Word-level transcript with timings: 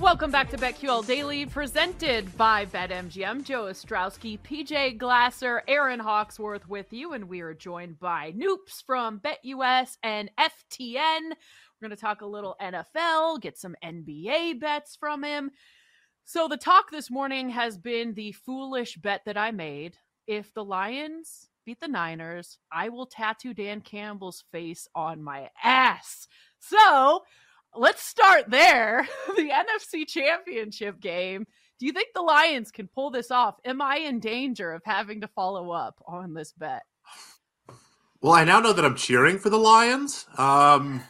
Welcome 0.00 0.30
back 0.30 0.48
to 0.48 0.56
BetQL 0.56 1.06
Daily, 1.06 1.44
presented 1.44 2.34
by 2.38 2.64
BetMGM. 2.64 3.44
Joe 3.44 3.64
Ostrowski, 3.64 4.38
PJ 4.40 4.96
Glasser, 4.96 5.62
Aaron 5.68 6.00
Hawksworth 6.00 6.66
with 6.66 6.90
you, 6.90 7.12
and 7.12 7.28
we 7.28 7.42
are 7.42 7.52
joined 7.52 8.00
by 8.00 8.32
Noops 8.32 8.82
from 8.86 9.20
BetUS 9.20 9.98
and 10.02 10.30
FTN. 10.40 10.96
We're 11.28 11.88
going 11.88 11.90
to 11.90 11.96
talk 11.96 12.22
a 12.22 12.26
little 12.26 12.56
NFL, 12.62 13.42
get 13.42 13.58
some 13.58 13.76
NBA 13.84 14.58
bets 14.58 14.96
from 14.96 15.22
him. 15.22 15.50
So, 16.24 16.48
the 16.48 16.56
talk 16.56 16.90
this 16.90 17.10
morning 17.10 17.50
has 17.50 17.76
been 17.76 18.14
the 18.14 18.32
foolish 18.32 18.96
bet 18.96 19.20
that 19.26 19.36
I 19.36 19.50
made. 19.50 19.98
If 20.26 20.54
the 20.54 20.64
Lions 20.64 21.50
beat 21.66 21.78
the 21.78 21.88
Niners, 21.88 22.56
I 22.72 22.88
will 22.88 23.06
tattoo 23.06 23.52
Dan 23.52 23.82
Campbell's 23.82 24.44
face 24.50 24.88
on 24.94 25.22
my 25.22 25.50
ass. 25.62 26.26
So, 26.58 27.20
let's 27.74 28.02
start 28.02 28.50
there. 28.50 29.06
the 29.36 29.50
NFC 29.50 30.06
Championship 30.06 31.00
game. 31.00 31.46
Do 31.78 31.86
you 31.86 31.92
think 31.92 32.08
the 32.14 32.22
Lions 32.22 32.70
can 32.70 32.88
pull 32.88 33.10
this 33.10 33.30
off? 33.30 33.56
Am 33.64 33.80
I 33.80 33.96
in 33.96 34.20
danger 34.20 34.72
of 34.72 34.82
having 34.84 35.22
to 35.22 35.28
follow 35.28 35.70
up 35.70 36.02
on 36.06 36.34
this 36.34 36.52
bet? 36.52 36.82
Well, 38.20 38.34
I 38.34 38.44
now 38.44 38.60
know 38.60 38.74
that 38.74 38.84
I'm 38.84 38.96
cheering 38.96 39.38
for 39.38 39.48
the 39.48 39.58
Lions. 39.58 40.26
Um, 40.36 41.02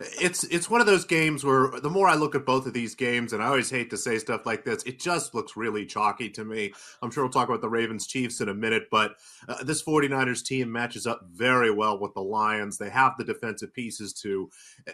it's 0.00 0.44
it's 0.44 0.70
one 0.70 0.80
of 0.80 0.86
those 0.86 1.04
games 1.04 1.44
where 1.44 1.70
the 1.80 1.90
more 1.90 2.08
I 2.08 2.14
look 2.14 2.34
at 2.34 2.46
both 2.46 2.66
of 2.66 2.72
these 2.72 2.94
games, 2.94 3.32
and 3.32 3.42
I 3.42 3.46
always 3.46 3.70
hate 3.70 3.90
to 3.90 3.96
say 3.96 4.18
stuff 4.18 4.46
like 4.46 4.64
this, 4.64 4.82
it 4.84 4.98
just 4.98 5.34
looks 5.34 5.56
really 5.56 5.84
chalky 5.86 6.28
to 6.30 6.44
me. 6.44 6.72
I'm 7.02 7.10
sure 7.10 7.24
we'll 7.24 7.32
talk 7.32 7.48
about 7.48 7.60
the 7.60 7.68
Ravens 7.68 8.06
Chiefs 8.06 8.40
in 8.40 8.48
a 8.48 8.54
minute, 8.54 8.88
but 8.90 9.16
uh, 9.48 9.62
this 9.64 9.82
49ers 9.82 10.44
team 10.44 10.70
matches 10.70 11.06
up 11.06 11.22
very 11.32 11.70
well 11.70 11.98
with 11.98 12.14
the 12.14 12.22
Lions. 12.22 12.78
They 12.78 12.90
have 12.90 13.14
the 13.18 13.24
defensive 13.24 13.72
pieces 13.72 14.12
to 14.14 14.50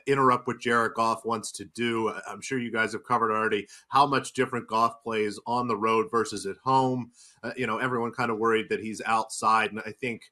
interrupt 0.07 0.47
what 0.47 0.61
Jared 0.61 0.95
Goff 0.95 1.25
wants 1.25 1.53
to 1.53 1.65
do. 1.65 2.13
I'm 2.29 2.41
sure 2.41 2.59
you 2.59 2.73
guys 2.73 2.93
have 2.93 3.05
covered 3.05 3.33
already 3.33 3.69
how 3.89 4.07
much 4.07 4.33
different 4.33 4.69
Goff 4.69 5.03
plays 5.03 5.39
on 5.47 5.69
the 5.69 5.77
road 5.77 6.11
versus 6.11 6.47
at 6.47 6.57
home. 6.65 7.11
Uh, 7.43 7.53
you 7.57 7.67
know, 7.67 7.79
everyone 7.79 8.13
kind 8.13 8.31
of 8.31 8.39
worried 8.39 8.69
that 8.71 8.81
he's 8.81 9.03
outside, 9.05 9.71
and 9.71 9.81
I 9.81 9.93
think 9.93 10.31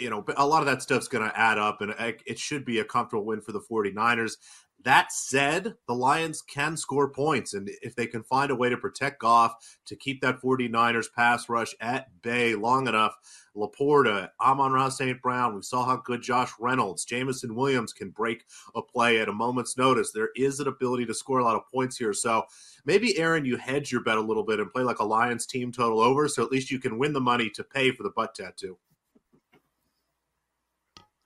you 0.00 0.10
know, 0.10 0.24
a 0.36 0.46
lot 0.46 0.60
of 0.60 0.66
that 0.66 0.82
stuff's 0.82 1.08
going 1.08 1.28
to 1.28 1.38
add 1.38 1.58
up, 1.58 1.80
and 1.80 1.94
it 1.98 2.38
should 2.38 2.64
be 2.64 2.78
a 2.80 2.84
comfortable 2.84 3.24
win 3.26 3.40
for 3.40 3.52
the 3.52 3.60
49ers. 3.60 4.36
That 4.82 5.12
said, 5.12 5.74
the 5.86 5.94
Lions 5.94 6.40
can 6.40 6.74
score 6.74 7.10
points, 7.10 7.52
and 7.52 7.68
if 7.82 7.94
they 7.94 8.06
can 8.06 8.22
find 8.22 8.50
a 8.50 8.54
way 8.54 8.70
to 8.70 8.78
protect 8.78 9.20
Goff 9.20 9.54
to 9.84 9.94
keep 9.94 10.22
that 10.22 10.40
49ers 10.40 11.12
pass 11.14 11.50
rush 11.50 11.74
at 11.82 12.06
bay 12.22 12.54
long 12.54 12.88
enough, 12.88 13.14
Laporta, 13.54 14.30
Amon-Ra 14.40 14.88
St. 14.88 15.20
Brown, 15.20 15.54
we 15.54 15.60
saw 15.60 15.84
how 15.84 15.96
good 15.96 16.22
Josh 16.22 16.52
Reynolds, 16.58 17.04
Jameson 17.04 17.54
Williams 17.54 17.92
can 17.92 18.08
break 18.08 18.46
a 18.74 18.80
play 18.80 19.20
at 19.20 19.28
a 19.28 19.34
moment's 19.34 19.76
notice. 19.76 20.12
There 20.12 20.30
is 20.34 20.60
an 20.60 20.68
ability 20.68 21.04
to 21.06 21.14
score 21.14 21.40
a 21.40 21.44
lot 21.44 21.56
of 21.56 21.70
points 21.70 21.98
here. 21.98 22.14
So 22.14 22.44
maybe, 22.86 23.18
Aaron, 23.18 23.44
you 23.44 23.58
hedge 23.58 23.92
your 23.92 24.02
bet 24.02 24.16
a 24.16 24.22
little 24.22 24.44
bit 24.44 24.60
and 24.60 24.72
play 24.72 24.82
like 24.82 25.00
a 25.00 25.04
Lions 25.04 25.44
team 25.44 25.72
total 25.72 26.00
over, 26.00 26.26
so 26.26 26.42
at 26.42 26.50
least 26.50 26.70
you 26.70 26.78
can 26.78 26.98
win 26.98 27.12
the 27.12 27.20
money 27.20 27.50
to 27.50 27.62
pay 27.62 27.90
for 27.90 28.02
the 28.02 28.12
butt 28.16 28.34
tattoo. 28.34 28.78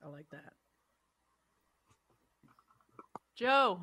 I 0.04 0.08
like 0.08 0.28
that. 0.30 0.52
Joe. 3.36 3.80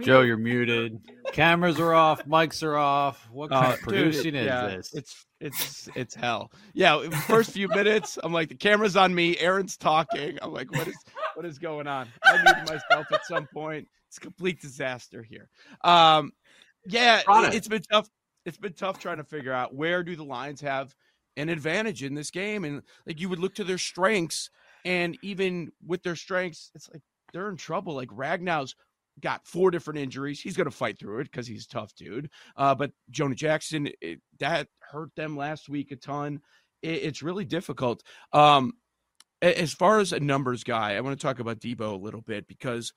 Joe, 0.00 0.22
you're 0.22 0.38
muted. 0.38 0.98
Cameras 1.32 1.78
are 1.78 1.92
off. 1.92 2.24
Mics 2.26 2.62
are 2.62 2.78
off. 2.78 3.28
What 3.30 3.50
kind 3.50 3.66
Uh, 3.66 3.72
of 3.74 3.80
producing 3.80 4.32
dude, 4.32 4.36
is 4.36 4.46
yeah, 4.46 4.66
this? 4.68 4.94
It's 4.94 5.26
it's 5.40 5.88
it's 5.94 6.14
hell. 6.14 6.50
Yeah, 6.72 7.10
first 7.26 7.50
few 7.50 7.68
minutes, 7.68 8.18
I'm 8.22 8.32
like 8.32 8.48
the 8.48 8.54
camera's 8.54 8.96
on 8.96 9.14
me. 9.14 9.36
Aaron's 9.38 9.76
talking. 9.76 10.38
I'm 10.40 10.54
like, 10.54 10.72
what 10.72 10.88
is 10.88 10.96
what 11.34 11.44
is 11.44 11.58
going 11.58 11.86
on? 11.86 12.08
I 12.24 12.42
muted 12.42 12.66
myself 12.66 13.06
at 13.12 13.26
some 13.26 13.46
point. 13.52 13.86
It's 14.08 14.16
a 14.16 14.20
complete 14.20 14.62
disaster 14.62 15.22
here. 15.22 15.50
Um, 15.82 16.32
yeah, 16.86 17.20
it. 17.28 17.54
it's 17.54 17.68
been 17.68 17.82
tough. 17.82 18.08
It's 18.46 18.58
been 18.58 18.72
tough 18.74 18.98
trying 18.98 19.18
to 19.18 19.24
figure 19.24 19.52
out 19.52 19.74
where 19.74 20.02
do 20.02 20.16
the 20.16 20.24
Lions 20.24 20.62
have 20.62 20.94
an 21.36 21.50
advantage 21.50 22.02
in 22.02 22.14
this 22.14 22.30
game, 22.30 22.64
and 22.64 22.80
like 23.06 23.20
you 23.20 23.28
would 23.28 23.38
look 23.38 23.56
to 23.56 23.64
their 23.64 23.76
strengths, 23.76 24.48
and 24.84 25.16
even 25.22 25.70
with 25.86 26.02
their 26.02 26.16
strengths, 26.16 26.70
it's 26.74 26.88
like 26.92 27.02
they're 27.32 27.48
in 27.48 27.56
trouble. 27.56 27.94
Like 27.94 28.10
Ragnow's 28.10 28.74
got 29.20 29.46
four 29.46 29.70
different 29.70 30.00
injuries. 30.00 30.40
He's 30.40 30.56
going 30.56 30.70
to 30.70 30.76
fight 30.76 30.98
through 30.98 31.20
it 31.20 31.24
because 31.24 31.46
he's 31.46 31.64
a 31.64 31.68
tough 31.68 31.94
dude. 31.94 32.30
Uh, 32.56 32.74
but 32.74 32.92
Jonah 33.10 33.34
Jackson, 33.34 33.88
it, 34.00 34.20
that 34.40 34.68
hurt 34.90 35.10
them 35.16 35.36
last 35.36 35.68
week 35.68 35.92
a 35.92 35.96
ton. 35.96 36.40
It, 36.82 37.02
it's 37.02 37.22
really 37.22 37.44
difficult. 37.44 38.02
Um, 38.32 38.74
as 39.42 39.72
far 39.72 39.98
as 40.00 40.12
a 40.12 40.20
numbers 40.20 40.64
guy, 40.64 40.94
I 40.94 41.00
want 41.00 41.18
to 41.18 41.26
talk 41.26 41.38
about 41.38 41.60
Debo 41.60 41.92
a 41.92 42.02
little 42.02 42.22
bit 42.22 42.48
because 42.48 42.92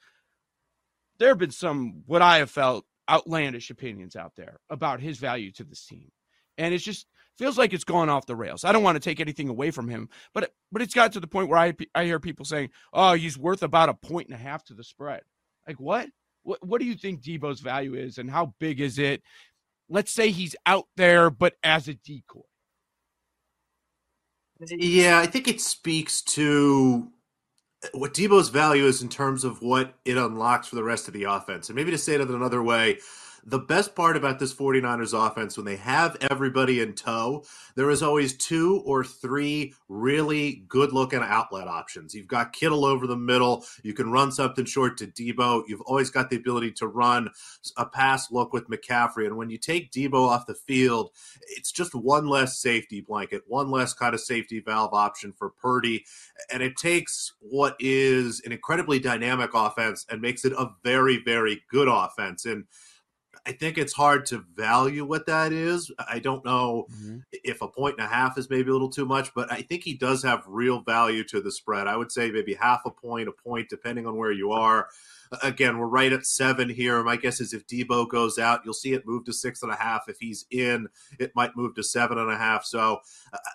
there 1.19 1.29
have 1.29 1.37
been 1.37 1.51
some 1.51 2.03
what 2.05 2.21
I 2.21 2.37
have 2.37 2.49
felt 2.49 2.85
outlandish 3.09 3.69
opinions 3.69 4.15
out 4.15 4.33
there 4.35 4.59
about 4.69 5.01
his 5.01 5.17
value 5.17 5.51
to 5.53 5.63
this 5.63 5.85
team, 5.85 6.09
and 6.57 6.73
it's 6.73 6.83
just 6.83 7.07
feels 7.37 7.57
like 7.57 7.73
it's 7.73 7.83
gone 7.83 8.09
off 8.09 8.25
the 8.25 8.35
rails. 8.35 8.63
I 8.63 8.71
don't 8.71 8.83
want 8.83 8.95
to 8.95 8.99
take 8.99 9.19
anything 9.19 9.49
away 9.49 9.71
from 9.71 9.87
him, 9.87 10.09
but 10.33 10.51
but 10.71 10.81
it's 10.81 10.93
got 10.93 11.13
to 11.13 11.19
the 11.19 11.27
point 11.27 11.49
where 11.49 11.59
I 11.59 11.73
I 11.95 12.05
hear 12.05 12.19
people 12.19 12.45
saying, 12.45 12.69
"Oh, 12.93 13.13
he's 13.13 13.37
worth 13.37 13.63
about 13.63 13.89
a 13.89 13.93
point 13.93 14.27
and 14.27 14.35
a 14.35 14.41
half 14.41 14.63
to 14.65 14.73
the 14.73 14.83
spread." 14.83 15.21
Like 15.67 15.79
what? 15.79 16.09
What 16.43 16.65
what 16.65 16.79
do 16.81 16.87
you 16.87 16.95
think 16.95 17.21
Debo's 17.21 17.59
value 17.59 17.93
is 17.95 18.17
and 18.17 18.29
how 18.29 18.53
big 18.59 18.79
is 18.79 18.99
it? 18.99 19.21
Let's 19.89 20.11
say 20.11 20.31
he's 20.31 20.55
out 20.65 20.87
there 20.97 21.29
but 21.29 21.55
as 21.63 21.87
a 21.87 21.93
decoy. 21.93 22.41
Yeah, 24.59 25.19
I 25.19 25.27
think 25.27 25.47
it 25.47 25.61
speaks 25.61 26.21
to 26.23 27.11
what 27.93 28.13
Debo's 28.13 28.49
value 28.49 28.85
is 28.85 29.01
in 29.01 29.09
terms 29.09 29.43
of 29.43 29.61
what 29.61 29.93
it 30.03 30.17
unlocks 30.17 30.67
for 30.67 30.75
the 30.75 30.83
rest 30.83 31.07
of 31.07 31.13
the 31.13 31.25
offense. 31.25 31.69
And 31.69 31.75
maybe 31.75 31.91
to 31.91 31.97
say 31.97 32.15
it 32.15 32.21
another 32.21 32.63
way, 32.63 32.97
the 33.47 33.59
best 33.59 33.95
part 33.95 34.17
about 34.17 34.39
this 34.39 34.53
49ers 34.53 35.13
offense 35.13 35.55
when 35.55 35.65
they 35.65 35.77
have 35.77 36.17
everybody 36.29 36.81
in 36.81 36.93
tow 36.93 37.45
there 37.75 37.89
is 37.89 38.03
always 38.03 38.35
two 38.35 38.81
or 38.85 39.05
three 39.05 39.73
really 39.87 40.65
good 40.67 40.91
looking 40.91 41.21
outlet 41.21 41.67
options. 41.67 42.13
You've 42.13 42.27
got 42.27 42.51
kittle 42.51 42.83
over 42.83 43.07
the 43.07 43.15
middle. 43.15 43.63
You 43.83 43.93
can 43.93 44.11
run 44.11 44.31
something 44.31 44.65
short 44.65 44.97
to 44.97 45.07
Debo. 45.07 45.63
you've 45.67 45.81
always 45.81 46.09
got 46.09 46.29
the 46.29 46.35
ability 46.35 46.71
to 46.73 46.87
run 46.87 47.29
a 47.77 47.85
pass 47.85 48.31
look 48.31 48.51
with 48.51 48.69
mccaffrey. 48.69 49.25
And 49.25 49.37
when 49.37 49.49
you 49.49 49.57
take 49.57 49.91
Debo 49.91 50.27
off 50.27 50.45
the 50.45 50.55
field 50.55 51.11
it's 51.49 51.71
just 51.71 51.95
one 51.95 52.27
less 52.27 52.59
safety 52.59 52.99
blanket 53.01 53.43
one 53.47 53.71
less 53.71 53.93
kind 53.93 54.13
of 54.13 54.19
safety 54.19 54.59
valve 54.59 54.93
option 54.93 55.33
for 55.37 55.51
purdy. 55.51 56.03
And 56.51 56.61
it 56.61 56.75
takes 56.75 57.33
what 57.39 57.75
is 57.79 58.41
an 58.45 58.51
incredibly 58.51 58.99
dynamic 58.99 59.51
offense 59.53 60.05
and 60.09 60.21
makes 60.21 60.43
it 60.43 60.51
a 60.53 60.71
very 60.83 61.21
very 61.23 61.63
good 61.69 61.87
offense. 61.87 62.45
And 62.45 62.65
I 63.47 63.53
think 63.53 63.77
it's 63.77 63.93
hard 63.93 64.25
to 64.27 64.43
value 64.55 65.05
what 65.05 65.25
that 65.27 65.53
is. 65.53 65.89
I 65.97 66.19
don't 66.19 66.43
know 66.43 66.87
mm-hmm. 66.91 67.19
if 67.31 67.61
a 67.61 67.67
point 67.69 67.95
and 67.97 68.05
a 68.05 68.09
half 68.09 68.37
is 68.37 68.49
maybe 68.49 68.69
a 68.69 68.73
little 68.73 68.89
too 68.89 69.05
much, 69.05 69.33
but 69.33 69.49
I 69.49 69.61
think 69.61 69.83
he 69.83 69.93
does 69.93 70.21
have 70.23 70.43
real 70.45 70.81
value 70.81 71.23
to 71.29 71.39
the 71.39 71.49
spread. 71.49 71.87
I 71.87 71.95
would 71.95 72.11
say 72.11 72.29
maybe 72.29 72.55
half 72.55 72.81
a 72.85 72.91
point, 72.91 73.29
a 73.29 73.31
point, 73.31 73.69
depending 73.69 74.05
on 74.05 74.17
where 74.17 74.33
you 74.33 74.51
are. 74.51 74.89
Again, 75.43 75.77
we're 75.77 75.87
right 75.87 76.13
at 76.13 76.25
seven 76.25 76.69
here. 76.69 77.03
My 77.03 77.15
guess 77.15 77.39
is 77.39 77.53
if 77.53 77.67
Debo 77.67 78.07
goes 78.07 78.37
out, 78.37 78.61
you'll 78.63 78.73
see 78.73 78.93
it 78.93 79.07
move 79.07 79.25
to 79.25 79.33
six 79.33 79.61
and 79.61 79.71
a 79.71 79.75
half. 79.75 80.07
If 80.07 80.17
he's 80.19 80.45
in, 80.51 80.87
it 81.19 81.31
might 81.35 81.55
move 81.55 81.75
to 81.75 81.83
seven 81.83 82.17
and 82.17 82.31
a 82.31 82.37
half. 82.37 82.65
So 82.65 82.99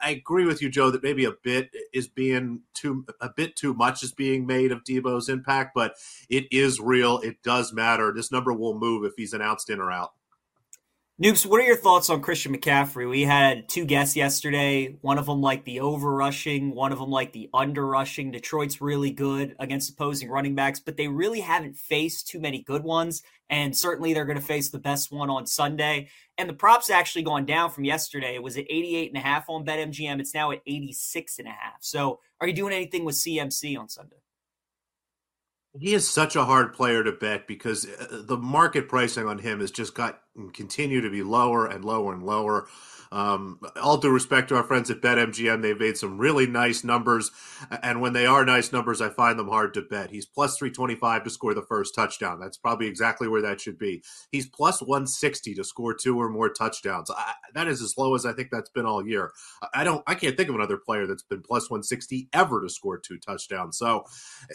I 0.03 0.11
agree 0.11 0.47
with 0.47 0.63
you, 0.63 0.71
Joe, 0.71 0.91
that 0.91 1.03
maybe 1.03 1.25
a 1.25 1.33
bit 1.43 1.71
is 1.93 2.09
being 2.09 2.61
too 2.75 3.07
a 3.21 3.31
bit 3.31 3.57
too 3.57 3.75
much 3.75 4.03
is 4.03 4.13
being 4.13 4.47
made 4.47 4.73
of 4.73 4.85
Debo's 4.85 5.29
impact, 5.29 5.73
but 5.75 5.95
it 6.29 6.47
is 6.51 6.81
real. 6.81 7.19
It 7.19 7.43
does 7.43 7.73
matter. 7.73 8.13
This 8.15 8.33
number 8.33 8.53
will 8.53 8.79
move 8.79 9.05
if 9.05 9.13
he's 9.17 9.33
announced 9.33 9.71
in 9.71 9.81
or 9.81 9.91
out. 9.91 10.13
Noops, 11.21 11.45
what 11.45 11.61
are 11.61 11.65
your 11.65 11.77
thoughts 11.77 12.09
on 12.09 12.23
Christian 12.23 12.57
McCaffrey? 12.57 13.09
We 13.09 13.23
had 13.23 13.69
two 13.69 13.85
guests 13.85 14.17
yesterday. 14.17 14.97
One 15.03 15.19
of 15.19 15.27
them 15.27 15.43
like 15.43 15.65
the 15.65 15.81
over 15.81 16.11
rushing, 16.11 16.75
one 16.75 16.91
of 16.91 16.99
them 16.99 17.11
like 17.11 17.35
the 17.35 17.51
under 17.53 17.87
rushing. 17.87 18.31
Detroit's 18.31 18.81
really 18.81 19.11
good 19.11 19.55
against 19.59 19.91
opposing 19.91 20.31
running 20.31 20.55
backs, 20.55 20.81
but 20.81 20.97
they 20.97 21.09
really 21.09 21.41
haven't 21.41 21.77
faced 21.77 22.29
too 22.29 22.41
many 22.41 22.63
good 22.63 22.83
ones. 22.83 23.23
And 23.51 23.77
certainly 23.77 24.15
they're 24.15 24.25
going 24.25 24.39
to 24.39 24.45
face 24.45 24.71
the 24.71 24.79
best 24.79 25.13
one 25.13 25.29
on 25.29 25.47
Sunday. 25.47 26.09
And 26.39 26.49
the 26.49 26.55
props 26.55 26.89
actually 26.89 27.25
gone 27.25 27.45
down 27.45 27.71
from 27.71 27.85
yesterday. 27.85 28.35
It 28.35 28.43
was 28.43 28.57
at 28.57 28.65
88 28.71 29.09
and 29.09 29.19
a 29.19 29.21
half 29.21 29.51
on 29.51 29.67
BetMGM. 29.67 30.19
It's 30.19 30.35
now 30.35 30.51
at 30.51 30.63
86 30.67 31.39
and 31.41 31.47
a 31.47 31.51
half. 31.51 31.77
So 31.81 32.21
are 32.41 32.49
you 32.49 32.55
doing 32.55 32.73
anything 32.73 33.05
with 33.05 33.17
CMC 33.17 33.79
on 33.79 33.91
Sunday? 33.91 34.17
He 35.79 35.95
is 35.95 36.09
such 36.09 36.37
a 36.37 36.45
hard 36.45 36.75
player 36.75 37.03
to 37.03 37.13
bet 37.13 37.47
because 37.47 37.87
uh, 37.87 38.23
the 38.25 38.37
market 38.37 38.89
pricing 38.89 39.27
on 39.27 39.39
him 39.39 39.61
has 39.61 39.71
just 39.71 39.95
got 39.95 40.21
continue 40.53 41.01
to 41.01 41.11
be 41.11 41.23
lower 41.23 41.67
and 41.67 41.85
lower 41.85 42.13
and 42.13 42.23
lower. 42.23 42.69
Um, 43.13 43.61
all 43.81 43.99
due 43.99 44.11
respect 44.11 44.49
to 44.49 44.57
our 44.57 44.63
friends 44.65 44.91
at 44.91 45.03
BetMGM, 45.03 45.61
they've 45.61 45.79
made 45.79 45.99
some 45.99 46.17
really 46.17 46.47
nice 46.47 46.83
numbers. 46.83 47.31
And 47.83 48.01
when 48.01 48.15
they 48.15 48.25
are 48.25 48.45
nice 48.45 48.73
numbers, 48.73 49.03
I 49.03 49.11
find 49.11 49.39
them 49.39 49.49
hard 49.49 49.75
to 49.75 49.83
bet. 49.83 50.11
He's 50.11 50.25
plus 50.25 50.57
325 50.57 51.25
to 51.25 51.31
score 51.31 51.53
the 51.53 51.63
first 51.63 51.95
touchdown. 51.95 52.41
That's 52.41 52.57
probably 52.57 52.87
exactly 52.87 53.29
where 53.29 53.43
that 53.43 53.61
should 53.61 53.79
be. 53.79 54.03
He's 54.31 54.49
plus 54.49 54.81
160 54.81 55.55
to 55.55 55.63
score 55.63 55.93
two 55.95 56.19
or 56.19 56.31
more 56.31 56.49
touchdowns. 56.49 57.11
I, 57.11 57.35
that 57.55 57.69
is 57.69 57.83
as 57.83 57.99
low 57.99 58.15
as 58.15 58.25
I 58.25 58.33
think 58.33 58.49
that's 58.51 58.71
been 58.71 58.87
all 58.87 59.07
year. 59.07 59.33
I 59.75 59.85
don't, 59.85 60.03
I 60.07 60.15
can't 60.15 60.37
think 60.37 60.49
of 60.49 60.55
another 60.55 60.79
player 60.79 61.07
that's 61.07 61.23
been 61.23 61.43
plus 61.43 61.71
160 61.71 62.29
ever 62.33 62.63
to 62.63 62.71
score 62.71 62.99
two 62.99 63.19
touchdowns. 63.19 63.77
So 63.77 64.05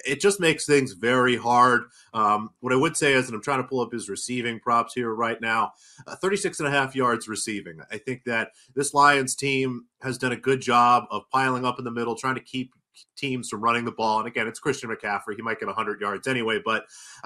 it 0.03 0.19
just 0.19 0.39
makes 0.39 0.65
things 0.65 0.93
very 0.93 1.37
hard. 1.37 1.83
Um, 2.11 2.49
what 2.61 2.73
I 2.73 2.77
would 2.77 2.97
say 2.97 3.13
is, 3.13 3.27
and 3.27 3.35
I'm 3.35 3.43
trying 3.43 3.61
to 3.61 3.67
pull 3.67 3.81
up 3.81 3.93
his 3.93 4.09
receiving 4.09 4.59
props 4.59 4.93
here 4.95 5.13
right 5.13 5.39
now, 5.39 5.73
uh, 6.07 6.15
36 6.15 6.59
and 6.59 6.67
a 6.67 6.71
half 6.71 6.95
yards 6.95 7.27
receiving. 7.27 7.81
I 7.91 7.99
think 7.99 8.23
that 8.23 8.46
this 8.75 8.93
Lions 8.93 9.35
team 9.35 9.85
has 10.01 10.17
done 10.17 10.31
a 10.31 10.37
good 10.37 10.61
job 10.61 11.05
of 11.09 11.29
piling 11.31 11.65
up 11.65 11.79
in 11.79 11.85
the 11.85 11.91
middle, 11.91 12.15
trying 12.15 12.35
to 12.35 12.41
keep 12.41 12.71
teams 13.15 13.49
from 13.49 13.61
running 13.61 13.85
the 13.85 13.91
ball. 13.91 14.19
And 14.19 14.27
again, 14.27 14.47
it's 14.47 14.59
Christian 14.59 14.89
McCaffrey. 14.89 15.35
He 15.35 15.41
might 15.41 15.59
get 15.59 15.67
100 15.67 16.01
yards 16.01 16.27
anyway, 16.27 16.59
but 16.63 16.85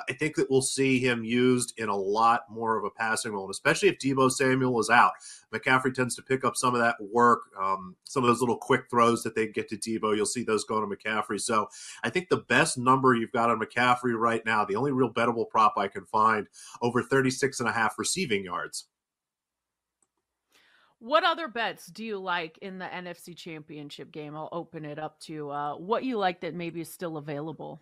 I 0.09 0.13
think 0.13 0.35
that 0.35 0.49
we'll 0.49 0.61
see 0.61 0.99
him 0.99 1.23
used 1.23 1.73
in 1.77 1.89
a 1.89 1.95
lot 1.95 2.41
more 2.49 2.77
of 2.77 2.83
a 2.83 2.89
passing 2.89 3.31
role, 3.31 3.45
and 3.45 3.51
especially 3.51 3.89
if 3.89 3.97
Debo 3.97 4.31
Samuel 4.31 4.79
is 4.79 4.89
out. 4.89 5.13
McCaffrey 5.53 5.93
tends 5.93 6.15
to 6.15 6.21
pick 6.21 6.43
up 6.43 6.55
some 6.55 6.73
of 6.73 6.81
that 6.81 6.95
work, 6.99 7.41
um, 7.61 7.95
some 8.03 8.23
of 8.23 8.27
those 8.27 8.39
little 8.39 8.57
quick 8.57 8.83
throws 8.89 9.23
that 9.23 9.35
they 9.35 9.47
get 9.47 9.69
to 9.69 9.77
Debo. 9.77 10.15
You'll 10.15 10.25
see 10.25 10.43
those 10.43 10.63
going 10.63 10.87
to 10.87 10.95
McCaffrey. 10.95 11.39
So 11.39 11.67
I 12.03 12.09
think 12.09 12.29
the 12.29 12.37
best 12.37 12.77
number 12.77 13.13
you've 13.13 13.31
got 13.31 13.49
on 13.49 13.59
McCaffrey 13.59 14.17
right 14.17 14.45
now, 14.45 14.65
the 14.65 14.75
only 14.75 14.91
real 14.91 15.13
bettable 15.13 15.49
prop 15.49 15.73
I 15.77 15.87
can 15.87 16.05
find, 16.05 16.47
over 16.81 17.03
36 17.03 17.59
and 17.59 17.69
a 17.69 17.73
half 17.73 17.97
receiving 17.97 18.45
yards. 18.45 18.87
What 21.01 21.23
other 21.23 21.47
bets 21.47 21.87
do 21.87 22.05
you 22.05 22.19
like 22.19 22.59
in 22.59 22.77
the 22.77 22.85
NFC 22.85 23.35
Championship 23.35 24.11
game? 24.11 24.35
I'll 24.35 24.49
open 24.51 24.85
it 24.85 24.99
up 24.99 25.19
to 25.21 25.49
uh, 25.49 25.75
what 25.75 26.03
you 26.03 26.19
like 26.19 26.41
that 26.41 26.53
maybe 26.53 26.79
is 26.79 26.93
still 26.93 27.17
available. 27.17 27.81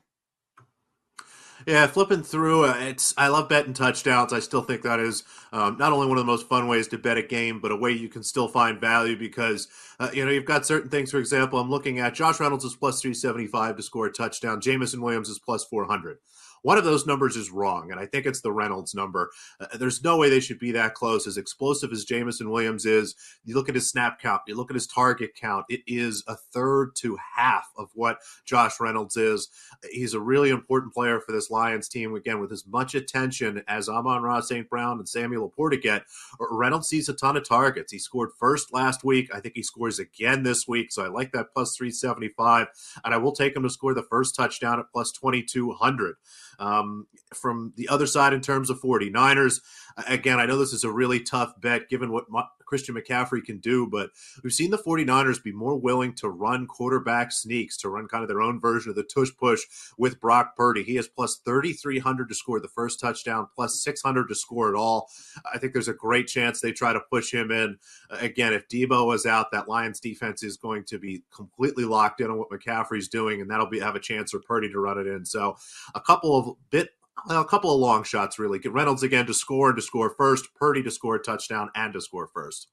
Yeah, 1.68 1.86
flipping 1.88 2.24
through, 2.24 2.64
uh, 2.64 2.78
it's 2.80 3.14
I 3.18 3.28
love 3.28 3.50
betting 3.50 3.74
touchdowns. 3.74 4.32
I 4.32 4.40
still 4.40 4.62
think 4.62 4.84
that 4.84 5.02
is 5.02 5.26
um, 5.52 5.76
not 5.78 5.92
only 5.92 6.08
one 6.08 6.18
of 6.18 6.26
the 6.26 6.32
most 6.32 6.48
fun 6.48 6.70
ways 6.70 6.88
to 6.88 6.98
bet 6.98 7.18
a 7.18 7.22
game, 7.22 7.60
but 7.60 7.74
a 7.74 7.76
way 7.76 7.92
you 7.92 8.08
can 8.08 8.24
still 8.24 8.48
find 8.48 8.80
value 8.80 9.18
because 9.18 9.68
uh, 10.00 10.10
you 10.14 10.24
know 10.24 10.32
you've 10.32 10.46
got 10.46 10.66
certain 10.66 10.90
things. 10.90 11.12
For 11.12 11.20
example, 11.20 11.60
I'm 11.60 11.70
looking 11.70 12.00
at 12.00 12.16
Josh 12.16 12.40
Reynolds 12.40 12.64
is 12.64 12.78
plus 12.78 13.02
three 13.02 13.14
seventy 13.14 13.48
five 13.48 13.76
to 13.76 13.84
score 13.84 14.06
a 14.06 14.12
touchdown. 14.14 14.62
Jameson 14.62 15.02
Williams 15.02 15.28
is 15.28 15.40
plus 15.40 15.66
four 15.66 15.84
hundred. 15.84 16.20
One 16.62 16.78
of 16.78 16.84
those 16.84 17.06
numbers 17.06 17.36
is 17.36 17.52
wrong, 17.52 17.92
and 17.92 18.00
I 18.00 18.06
think 18.06 18.26
it's 18.26 18.42
the 18.42 18.52
Reynolds 18.52 18.94
number. 18.94 19.30
Uh, 19.60 19.68
uh 19.74 19.78
there's 19.78 20.04
no 20.04 20.18
way 20.18 20.30
they 20.30 20.40
should 20.40 20.60
be 20.60 20.72
that 20.74 20.94
close. 20.94 21.28
As 21.28 21.38
explosive 21.38 21.92
as 21.92 22.06
Jameson 22.06 22.50
Williams 22.50 22.86
is, 22.86 23.16
you 23.44 23.56
look 23.56 23.70
at 23.70 23.76
his 23.76 23.90
snap 23.90 24.20
count, 24.20 24.42
you 24.48 24.56
look 24.56 24.70
at 24.70 24.76
his 24.76 24.88
target 24.88 25.32
count, 25.36 25.66
it 25.70 25.82
is 25.88 26.24
a 26.28 26.36
third 26.36 26.96
to 26.98 27.18
half 27.36 27.70
of 27.78 27.90
what 27.94 28.20
Josh 28.46 28.80
Reynolds 28.80 29.18
is. 29.18 29.50
Uh, 29.84 29.88
he's 29.92 30.14
a 30.14 30.20
really 30.20 30.50
important 30.50 30.94
player 30.94 31.20
for 31.20 31.32
this 31.32 31.50
Lions 31.50 31.88
team. 31.88 32.16
Again, 32.16 32.40
with 32.40 32.52
as 32.52 32.66
much 32.68 32.96
attention 32.96 33.64
as 33.68 33.90
Amon-Ra 33.90 34.42
St. 34.42 34.70
Brown 34.70 35.00
and 35.00 35.08
Samuel 35.08 35.50
LaPorta 35.50 35.82
get, 35.82 36.04
uh, 36.40 36.46
Reynolds 36.52 36.88
sees 36.88 37.10
a 37.10 37.14
ton 37.14 37.38
of 37.38 37.48
targets. 37.48 37.92
He 37.92 38.00
scored 38.00 38.30
first 38.38 38.74
last 38.74 39.04
week. 39.04 39.30
I 39.34 39.40
think 39.40 39.56
he 39.56 39.64
scores 39.64 40.00
again 40.00 40.44
this 40.44 40.68
week. 40.68 40.92
So 40.92 41.04
I 41.04 41.08
like 41.08 41.32
that 41.32 41.54
plus 41.54 41.76
375. 41.76 42.68
And 43.04 43.14
I 43.14 43.18
will 43.18 43.32
take 43.32 43.56
him 43.56 43.64
to 43.64 43.70
score 43.70 43.94
the 43.94 44.04
first 44.04 44.36
touchdown 44.36 44.80
at 44.80 44.92
plus 44.92 45.12
2200. 45.12 46.16
Um, 46.60 47.08
from 47.34 47.74
the 47.78 47.88
other 47.90 48.06
side, 48.06 48.34
in 48.34 48.42
terms 48.42 48.70
of 48.70 48.82
49ers, 48.82 49.62
again, 50.08 50.40
I 50.40 50.46
know 50.46 50.58
this 50.58 50.74
is 50.74 50.84
a 50.84 50.92
really 50.92 51.20
tough 51.20 51.60
bet 51.60 51.90
given 51.90 52.12
what 52.12 52.26
Christian 52.66 52.96
McCaffrey 52.96 53.44
can 53.44 53.58
do, 53.58 53.88
but 53.88 54.12
we've 54.44 54.54
seen 54.54 54.70
the 54.70 54.78
49ers 54.78 55.42
be 55.42 55.52
more 55.52 55.76
willing 55.76 56.14
to 56.16 56.30
run 56.30 56.68
quarterback 56.68 57.32
sneaks, 57.32 57.76
to 57.78 57.90
run 57.90 58.08
kind 58.08 58.22
of 58.22 58.28
their 58.28 58.42
own 58.42 58.60
version 58.60 58.92
of 58.92 58.96
the 58.96 59.04
tush 59.04 59.32
push 59.38 59.62
with 59.98 60.22
Brock 60.22 60.56
Purdy. 60.56 60.84
He 60.84 60.96
has 60.96 61.08
plus 61.08 61.38
3,300 61.44 62.30
to 62.30 62.36
score 62.36 62.60
the 62.60 62.68
first 62.68 63.00
touchdown, 63.00 63.48
plus 63.56 63.82
600 63.84 64.28
to 64.28 64.36
score 64.36 64.74
it 64.74 64.78
all. 64.78 65.10
I 65.52 65.58
think 65.58 65.74
there's 65.74 65.88
a 65.88 65.94
great 65.94 66.28
chance 66.28 66.62
they 66.62 66.72
try 66.72 66.94
to 66.94 67.02
push 67.12 67.34
him 67.34 67.50
in. 67.50 67.78
Again, 68.12 68.54
if 68.54 68.68
Debo 68.68 69.16
is 69.16 69.26
out, 69.26 69.52
that 69.52 69.68
Lions 69.68 70.00
defense 70.00 70.44
is 70.44 70.58
going 70.58 70.84
to 70.86 71.00
be 71.00 71.24
completely 71.34 71.86
locked 71.86 72.22
in 72.22 72.30
on 72.30 72.38
what 72.38 72.52
McCaffrey's 72.52 73.08
doing, 73.08 73.42
and 73.42 73.50
that'll 73.50 73.66
be 73.66 73.80
have 73.80 73.96
a 73.96 74.00
chance 74.00 74.30
for 74.32 74.40
Purdy 74.40 74.70
to 74.70 74.80
run 74.80 75.00
it 75.00 75.08
in. 75.08 75.26
So 75.26 75.58
a 75.96 76.02
couple 76.02 76.38
of 76.38 76.56
bit 76.70 76.90
a 77.30 77.46
couple 77.46 77.74
of 77.74 77.80
long 77.80 78.04
shots, 78.04 78.40
really. 78.40 78.60
Reynolds 78.60 79.04
again 79.04 79.26
to 79.28 79.34
score 79.34 79.70
and 79.70 79.78
to 79.78 79.82
score 79.82 80.10
first, 80.10 80.48
Purdy 80.56 80.84
to 80.84 80.92
score 80.92 81.16
a 81.16 81.20
touchdown 81.22 81.70
and 81.76 81.94
to 81.94 82.02
score 82.02 82.28
first. 82.28 82.68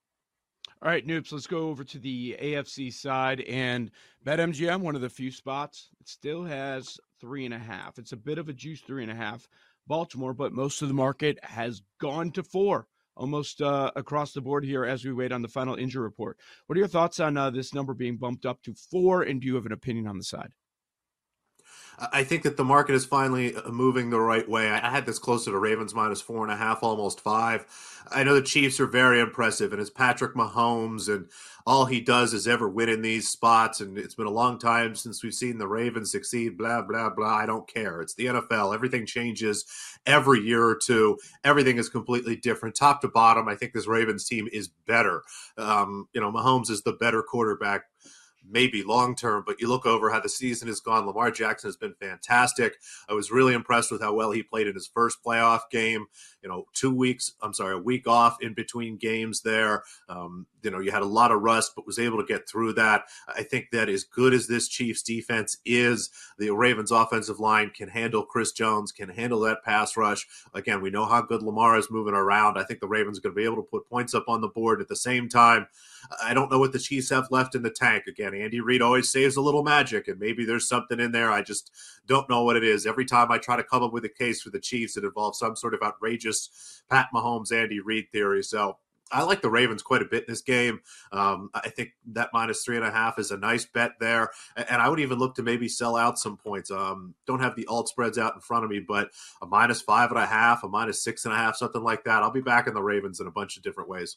All 0.82 0.90
right, 0.90 1.06
Noops, 1.06 1.32
let's 1.32 1.46
go 1.46 1.68
over 1.68 1.84
to 1.84 1.98
the 1.98 2.36
AFC 2.40 2.92
side. 2.92 3.40
And 3.42 3.90
BetMGM, 4.24 4.80
one 4.80 4.94
of 4.94 5.00
the 5.00 5.08
few 5.08 5.30
spots, 5.30 5.88
it 6.00 6.08
still 6.08 6.44
has 6.44 6.98
three 7.20 7.44
and 7.44 7.54
a 7.54 7.58
half. 7.58 7.98
It's 7.98 8.12
a 8.12 8.16
bit 8.16 8.38
of 8.38 8.48
a 8.48 8.52
juice 8.52 8.80
three 8.82 9.02
and 9.02 9.12
a 9.12 9.14
half. 9.14 9.48
Baltimore, 9.86 10.34
but 10.34 10.52
most 10.52 10.82
of 10.82 10.88
the 10.88 10.94
market 10.94 11.38
has 11.42 11.82
gone 12.00 12.30
to 12.32 12.42
four 12.42 12.88
almost 13.16 13.62
uh, 13.62 13.90
across 13.96 14.32
the 14.32 14.40
board 14.40 14.64
here 14.64 14.84
as 14.84 15.04
we 15.04 15.12
wait 15.12 15.32
on 15.32 15.42
the 15.42 15.48
final 15.48 15.76
injury 15.76 16.02
report. 16.02 16.38
What 16.66 16.76
are 16.76 16.80
your 16.80 16.88
thoughts 16.88 17.18
on 17.20 17.36
uh, 17.36 17.50
this 17.50 17.72
number 17.72 17.94
being 17.94 18.16
bumped 18.16 18.44
up 18.44 18.62
to 18.64 18.74
four? 18.74 19.22
And 19.22 19.40
do 19.40 19.46
you 19.46 19.54
have 19.54 19.66
an 19.66 19.72
opinion 19.72 20.06
on 20.06 20.18
the 20.18 20.24
side? 20.24 20.52
I 21.98 22.24
think 22.24 22.42
that 22.42 22.56
the 22.56 22.64
market 22.64 22.94
is 22.94 23.06
finally 23.06 23.54
uh, 23.54 23.70
moving 23.70 24.10
the 24.10 24.20
right 24.20 24.48
way. 24.48 24.68
I 24.68 24.90
had 24.90 25.06
this 25.06 25.18
closer 25.18 25.50
to 25.50 25.58
Ravens 25.58 25.94
minus 25.94 26.20
four 26.20 26.42
and 26.42 26.52
a 26.52 26.56
half, 26.56 26.82
almost 26.82 27.20
five. 27.20 27.64
I 28.10 28.22
know 28.22 28.34
the 28.34 28.42
Chiefs 28.42 28.78
are 28.80 28.86
very 28.86 29.18
impressive, 29.18 29.72
and 29.72 29.80
it's 29.80 29.90
Patrick 29.90 30.34
Mahomes, 30.34 31.12
and 31.12 31.28
all 31.66 31.86
he 31.86 32.00
does 32.00 32.34
is 32.34 32.46
ever 32.46 32.68
win 32.68 32.88
in 32.88 33.02
these 33.02 33.28
spots. 33.28 33.80
And 33.80 33.96
it's 33.96 34.14
been 34.14 34.26
a 34.26 34.30
long 34.30 34.58
time 34.58 34.94
since 34.94 35.24
we've 35.24 35.34
seen 35.34 35.58
the 35.58 35.66
Ravens 35.66 36.12
succeed. 36.12 36.58
Blah 36.58 36.82
blah 36.82 37.10
blah. 37.10 37.34
I 37.34 37.46
don't 37.46 37.66
care. 37.66 38.02
It's 38.02 38.14
the 38.14 38.26
NFL. 38.26 38.74
Everything 38.74 39.06
changes 39.06 39.64
every 40.04 40.40
year 40.40 40.64
or 40.64 40.76
two. 40.76 41.18
Everything 41.44 41.78
is 41.78 41.88
completely 41.88 42.36
different, 42.36 42.76
top 42.76 43.00
to 43.00 43.08
bottom. 43.08 43.48
I 43.48 43.54
think 43.54 43.72
this 43.72 43.86
Ravens 43.86 44.26
team 44.26 44.48
is 44.52 44.68
better. 44.86 45.22
Um, 45.56 46.08
you 46.12 46.20
know, 46.20 46.30
Mahomes 46.30 46.70
is 46.70 46.82
the 46.82 46.92
better 46.92 47.22
quarterback 47.22 47.82
maybe 48.48 48.82
long 48.82 49.14
term, 49.14 49.42
but 49.46 49.60
you 49.60 49.68
look 49.68 49.86
over 49.86 50.10
how 50.10 50.20
the 50.20 50.28
season 50.28 50.68
has 50.68 50.80
gone. 50.80 51.06
Lamar 51.06 51.30
Jackson 51.30 51.68
has 51.68 51.76
been 51.76 51.94
fantastic. 52.00 52.76
I 53.08 53.14
was 53.14 53.30
really 53.30 53.54
impressed 53.54 53.90
with 53.90 54.00
how 54.00 54.14
well 54.14 54.30
he 54.30 54.42
played 54.42 54.66
in 54.66 54.74
his 54.74 54.86
first 54.86 55.18
playoff 55.24 55.62
game. 55.70 56.06
You 56.42 56.48
know, 56.48 56.64
two 56.72 56.94
weeks, 56.94 57.32
I'm 57.42 57.54
sorry, 57.54 57.74
a 57.74 57.78
week 57.78 58.06
off 58.06 58.36
in 58.40 58.54
between 58.54 58.96
games 58.96 59.42
there. 59.42 59.82
Um, 60.08 60.46
you 60.66 60.72
know, 60.72 60.80
you 60.80 60.90
had 60.90 61.02
a 61.02 61.06
lot 61.06 61.30
of 61.30 61.40
rust, 61.42 61.72
but 61.74 61.86
was 61.86 61.98
able 61.98 62.18
to 62.18 62.26
get 62.26 62.48
through 62.48 62.72
that. 62.74 63.04
I 63.28 63.44
think 63.44 63.68
that 63.70 63.88
as 63.88 64.04
good 64.04 64.34
as 64.34 64.48
this 64.48 64.66
Chiefs 64.68 65.00
defense 65.00 65.56
is, 65.64 66.10
the 66.38 66.50
Ravens 66.50 66.90
offensive 66.90 67.38
line 67.38 67.70
can 67.70 67.88
handle 67.88 68.24
Chris 68.24 68.50
Jones, 68.50 68.90
can 68.90 69.08
handle 69.08 69.40
that 69.40 69.62
pass 69.64 69.96
rush. 69.96 70.26
Again, 70.54 70.82
we 70.82 70.90
know 70.90 71.06
how 71.06 71.22
good 71.22 71.42
Lamar 71.42 71.78
is 71.78 71.90
moving 71.90 72.14
around. 72.14 72.58
I 72.58 72.64
think 72.64 72.80
the 72.80 72.88
Ravens 72.88 73.18
are 73.18 73.22
going 73.22 73.34
to 73.34 73.40
be 73.40 73.44
able 73.44 73.56
to 73.56 73.62
put 73.62 73.88
points 73.88 74.12
up 74.12 74.24
on 74.28 74.40
the 74.40 74.48
board 74.48 74.80
at 74.80 74.88
the 74.88 74.96
same 74.96 75.28
time. 75.28 75.68
I 76.22 76.34
don't 76.34 76.50
know 76.50 76.58
what 76.58 76.72
the 76.72 76.78
Chiefs 76.78 77.10
have 77.10 77.30
left 77.30 77.54
in 77.54 77.62
the 77.62 77.70
tank. 77.70 78.04
Again, 78.08 78.34
Andy 78.34 78.60
Reid 78.60 78.82
always 78.82 79.10
saves 79.10 79.36
a 79.36 79.40
little 79.40 79.62
magic, 79.62 80.08
and 80.08 80.18
maybe 80.18 80.44
there's 80.44 80.68
something 80.68 80.98
in 80.98 81.12
there. 81.12 81.30
I 81.30 81.42
just 81.42 81.70
don't 82.06 82.28
know 82.28 82.42
what 82.42 82.56
it 82.56 82.64
is. 82.64 82.86
Every 82.86 83.04
time 83.04 83.30
I 83.30 83.38
try 83.38 83.56
to 83.56 83.64
come 83.64 83.84
up 83.84 83.92
with 83.92 84.04
a 84.04 84.08
case 84.08 84.42
for 84.42 84.50
the 84.50 84.60
Chiefs, 84.60 84.96
it 84.96 85.04
involves 85.04 85.38
some 85.38 85.54
sort 85.54 85.74
of 85.74 85.82
outrageous 85.82 86.82
Pat 86.90 87.06
Mahomes, 87.14 87.52
Andy 87.52 87.80
Reid 87.80 88.06
theory. 88.10 88.42
So 88.42 88.78
I 89.12 89.22
like 89.22 89.40
the 89.40 89.50
Ravens 89.50 89.82
quite 89.82 90.02
a 90.02 90.06
bit 90.06 90.24
in 90.24 90.32
this 90.32 90.42
game. 90.42 90.80
Um, 91.12 91.50
I 91.54 91.68
think 91.68 91.90
that 92.12 92.30
minus 92.32 92.64
three 92.64 92.76
and 92.76 92.84
a 92.84 92.90
half 92.90 93.18
is 93.18 93.30
a 93.30 93.36
nice 93.36 93.64
bet 93.64 93.92
there, 94.00 94.30
and 94.56 94.82
I 94.82 94.88
would 94.88 95.00
even 95.00 95.18
look 95.18 95.36
to 95.36 95.42
maybe 95.42 95.68
sell 95.68 95.96
out 95.96 96.18
some 96.18 96.36
points. 96.36 96.70
Um, 96.70 97.14
don't 97.26 97.40
have 97.40 97.54
the 97.54 97.66
alt 97.66 97.88
spreads 97.88 98.18
out 98.18 98.34
in 98.34 98.40
front 98.40 98.64
of 98.64 98.70
me, 98.70 98.80
but 98.80 99.10
a 99.40 99.46
minus 99.46 99.80
five 99.80 100.10
and 100.10 100.18
a 100.18 100.26
half, 100.26 100.64
a 100.64 100.68
minus 100.68 101.02
six 101.02 101.24
and 101.24 101.32
a 101.32 101.36
half, 101.36 101.56
something 101.56 101.82
like 101.82 102.04
that. 102.04 102.22
I'll 102.22 102.30
be 102.30 102.40
back 102.40 102.66
in 102.66 102.74
the 102.74 102.82
Ravens 102.82 103.20
in 103.20 103.26
a 103.26 103.32
bunch 103.32 103.56
of 103.56 103.62
different 103.62 103.88
ways. 103.88 104.16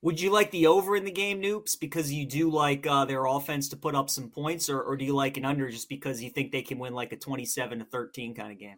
Would 0.00 0.20
you 0.20 0.30
like 0.30 0.52
the 0.52 0.68
over 0.68 0.94
in 0.94 1.04
the 1.04 1.10
game, 1.10 1.42
Noops, 1.42 1.78
because 1.78 2.12
you 2.12 2.24
do 2.24 2.50
like 2.50 2.86
uh, 2.86 3.04
their 3.04 3.24
offense 3.24 3.68
to 3.70 3.76
put 3.76 3.96
up 3.96 4.08
some 4.08 4.30
points, 4.30 4.70
or, 4.70 4.80
or 4.80 4.96
do 4.96 5.04
you 5.04 5.14
like 5.14 5.36
an 5.36 5.44
under 5.44 5.68
just 5.68 5.88
because 5.88 6.22
you 6.22 6.30
think 6.30 6.52
they 6.52 6.62
can 6.62 6.78
win 6.78 6.94
like 6.94 7.12
a 7.12 7.16
twenty-seven 7.16 7.80
to 7.80 7.84
thirteen 7.84 8.34
kind 8.34 8.52
of 8.52 8.58
game? 8.58 8.76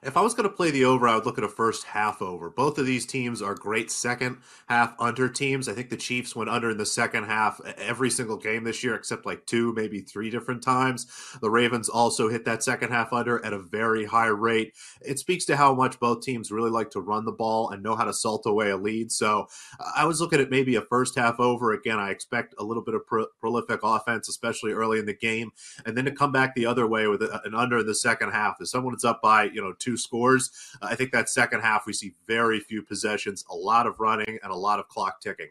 If 0.00 0.16
I 0.16 0.20
was 0.20 0.32
going 0.32 0.48
to 0.48 0.54
play 0.54 0.70
the 0.70 0.84
over, 0.84 1.08
I 1.08 1.16
would 1.16 1.26
look 1.26 1.38
at 1.38 1.44
a 1.44 1.48
first 1.48 1.84
half 1.84 2.22
over. 2.22 2.50
Both 2.50 2.78
of 2.78 2.86
these 2.86 3.04
teams 3.04 3.42
are 3.42 3.54
great 3.54 3.90
second 3.90 4.38
half 4.68 4.94
under 5.00 5.28
teams. 5.28 5.68
I 5.68 5.72
think 5.72 5.90
the 5.90 5.96
Chiefs 5.96 6.36
went 6.36 6.50
under 6.50 6.70
in 6.70 6.78
the 6.78 6.86
second 6.86 7.24
half 7.24 7.60
every 7.76 8.08
single 8.08 8.36
game 8.36 8.62
this 8.62 8.84
year, 8.84 8.94
except 8.94 9.26
like 9.26 9.44
two, 9.46 9.72
maybe 9.72 10.00
three 10.00 10.30
different 10.30 10.62
times. 10.62 11.06
The 11.40 11.50
Ravens 11.50 11.88
also 11.88 12.28
hit 12.28 12.44
that 12.44 12.62
second 12.62 12.90
half 12.90 13.12
under 13.12 13.44
at 13.44 13.52
a 13.52 13.58
very 13.58 14.04
high 14.04 14.28
rate. 14.28 14.74
It 15.00 15.18
speaks 15.18 15.44
to 15.46 15.56
how 15.56 15.74
much 15.74 15.98
both 15.98 16.22
teams 16.22 16.52
really 16.52 16.70
like 16.70 16.90
to 16.90 17.00
run 17.00 17.24
the 17.24 17.32
ball 17.32 17.70
and 17.70 17.82
know 17.82 17.96
how 17.96 18.04
to 18.04 18.14
salt 18.14 18.46
away 18.46 18.70
a 18.70 18.76
lead. 18.76 19.10
So 19.10 19.48
I 19.96 20.04
was 20.04 20.20
looking 20.20 20.40
at 20.40 20.50
maybe 20.50 20.76
a 20.76 20.82
first 20.82 21.18
half 21.18 21.40
over. 21.40 21.72
Again, 21.72 21.98
I 21.98 22.10
expect 22.10 22.54
a 22.58 22.64
little 22.64 22.84
bit 22.84 22.94
of 22.94 23.04
pro- 23.04 23.26
prolific 23.40 23.80
offense, 23.82 24.28
especially 24.28 24.72
early 24.72 25.00
in 25.00 25.06
the 25.06 25.14
game, 25.14 25.50
and 25.84 25.96
then 25.96 26.04
to 26.04 26.12
come 26.12 26.30
back 26.30 26.54
the 26.54 26.66
other 26.66 26.86
way 26.86 27.08
with 27.08 27.22
an 27.22 27.54
under 27.54 27.78
in 27.78 27.86
the 27.86 27.94
second 27.96 28.30
half. 28.30 28.58
If 28.60 28.68
someone 28.68 28.94
is 28.94 29.04
up 29.04 29.20
by, 29.20 29.44
you 29.44 29.60
know, 29.60 29.72
two 29.72 29.87
two 29.88 29.96
scores. 29.96 30.50
I 30.82 30.94
think 30.94 31.12
that 31.12 31.28
second 31.30 31.60
half 31.60 31.86
we 31.86 31.92
see 31.94 32.12
very 32.26 32.60
few 32.60 32.82
possessions, 32.82 33.44
a 33.50 33.54
lot 33.54 33.86
of 33.86 33.98
running, 34.00 34.38
and 34.42 34.52
a 34.52 34.56
lot 34.56 34.78
of 34.78 34.88
clock 34.88 35.20
ticking. 35.20 35.48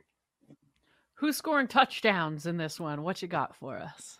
Who's 1.16 1.38
scoring 1.38 1.68
touchdowns 1.68 2.46
in 2.46 2.58
this 2.58 2.80
one? 2.80 3.02
What 3.02 3.22
you 3.24 3.28
got 3.28 3.56
for 3.56 3.78
us? 3.78 4.20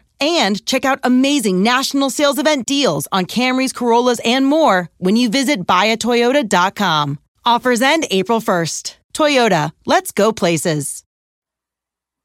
and 0.21 0.65
check 0.65 0.85
out 0.85 0.99
amazing 1.03 1.63
national 1.63 2.09
sales 2.09 2.39
event 2.39 2.65
deals 2.65 3.07
on 3.11 3.25
Camrys, 3.25 3.73
Corollas, 3.73 4.21
and 4.23 4.45
more 4.45 4.89
when 4.99 5.15
you 5.15 5.29
visit 5.29 5.65
buyatoyota.com. 5.65 7.19
Offers 7.43 7.81
end 7.81 8.05
April 8.11 8.39
1st. 8.39 8.95
Toyota, 9.13 9.71
let's 9.85 10.11
go 10.11 10.31
places. 10.31 11.03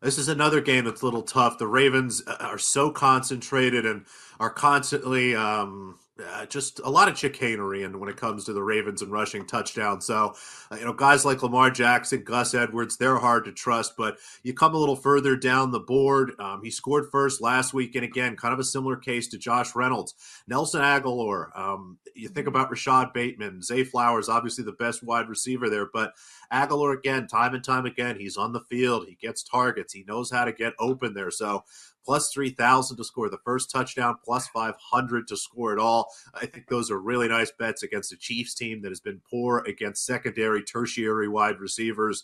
This 0.03 0.19
is 0.19 0.29
another 0.29 0.61
game 0.61 0.85
that's 0.85 1.03
a 1.03 1.05
little 1.05 1.23
tough. 1.23 1.59
The 1.59 1.67
Ravens 1.67 2.23
uh, 2.27 2.37
are 2.41 2.59
so 2.59 2.91
concentrated 2.91 3.87
and 3.87 4.05
are 4.39 4.51
constantly 4.51 5.35
um, 5.35 5.99
uh, 6.25 6.47
just 6.47 6.81
a 6.81 6.91
lot 6.91 7.09
of 7.09 7.19
chicanery 7.19 7.83
and 7.83 8.01
when 8.01 8.09
it 8.09 8.17
comes 8.17 8.45
to 8.45 8.53
the 8.53 8.63
Ravens 8.63 9.03
and 9.03 9.13
rushing 9.13 9.47
touchdowns. 9.47 10.07
So, 10.07 10.35
uh, 10.71 10.77
you 10.77 10.85
know, 10.85 10.93
guys 10.93 11.25
like 11.25 11.43
Lamar 11.43 11.71
Jackson, 11.71 12.25
Gus 12.25 12.55
Edwards, 12.55 12.97
they're 12.97 13.19
hard 13.19 13.45
to 13.45 13.53
trust. 13.53 13.95
But 13.97 14.19
you 14.43 14.55
come 14.55 14.75
a 14.75 14.79
little 14.79 14.97
further 14.97 15.37
down 15.37 15.71
the 15.73 15.81
board. 15.81 16.33
Um, 16.39 16.63
he 16.63 16.71
scored 16.71 17.11
first 17.11 17.41
last 17.41 17.75
week, 17.75 17.95
and 17.95 18.05
again, 18.05 18.37
kind 18.37 18.55
of 18.55 18.61
a 18.61 18.65
similar 18.65 18.97
case 18.97 19.29
to 19.29 19.39
Josh 19.39 19.75
Reynolds, 19.75 20.15
Nelson 20.47 20.81
Agholor. 20.81 21.57
Um, 21.57 21.99
you 22.15 22.29
think 22.29 22.47
about 22.47 22.71
Rashod 22.71 23.13
Bateman, 23.13 23.63
Zay 23.63 23.85
Flowers, 23.85 24.29
obviously 24.29 24.65
the 24.65 24.73
best 24.73 25.03
wide 25.03 25.29
receiver 25.29 25.69
there, 25.69 25.87
but 25.93 26.15
Agholor 26.53 26.97
again, 26.97 27.27
time 27.27 27.55
and 27.55 27.63
time 27.63 27.85
again, 27.85 28.17
he's 28.19 28.37
on 28.37 28.53
the 28.53 28.61
field, 28.61 29.07
he 29.07 29.15
gets 29.15 29.43
targets, 29.43 29.93
he 29.93 30.05
knows 30.07 30.31
how 30.31 30.45
to 30.45 30.53
get 30.53 30.73
open 30.79 31.15
there. 31.15 31.31
So 31.31 31.65
plus 32.07 32.33
3,000 32.33 32.97
to 32.97 33.05
score 33.05 33.29
the 33.29 33.39
first 33.45 33.69
touchdown, 33.69 34.17
plus 34.25 34.47
500 34.49 35.27
to 35.27 35.37
score 35.37 35.73
it 35.73 35.81
all. 35.81 36.13
I 36.35 36.47
think 36.47 36.69
those 36.69 36.89
are 36.89 37.01
really 37.01 37.29
nice 37.29 37.51
bets 37.51 37.83
against 37.83 38.13
a 38.13 38.17
Chiefs 38.17 38.55
team 38.55 38.81
that 38.83 38.91
has 38.91 39.01
been 39.01 39.21
poor 39.29 39.65
against 39.67 40.07
secondary, 40.07 40.63
tertiary 40.63 41.29
wide 41.29 41.59
receivers. 41.59 42.23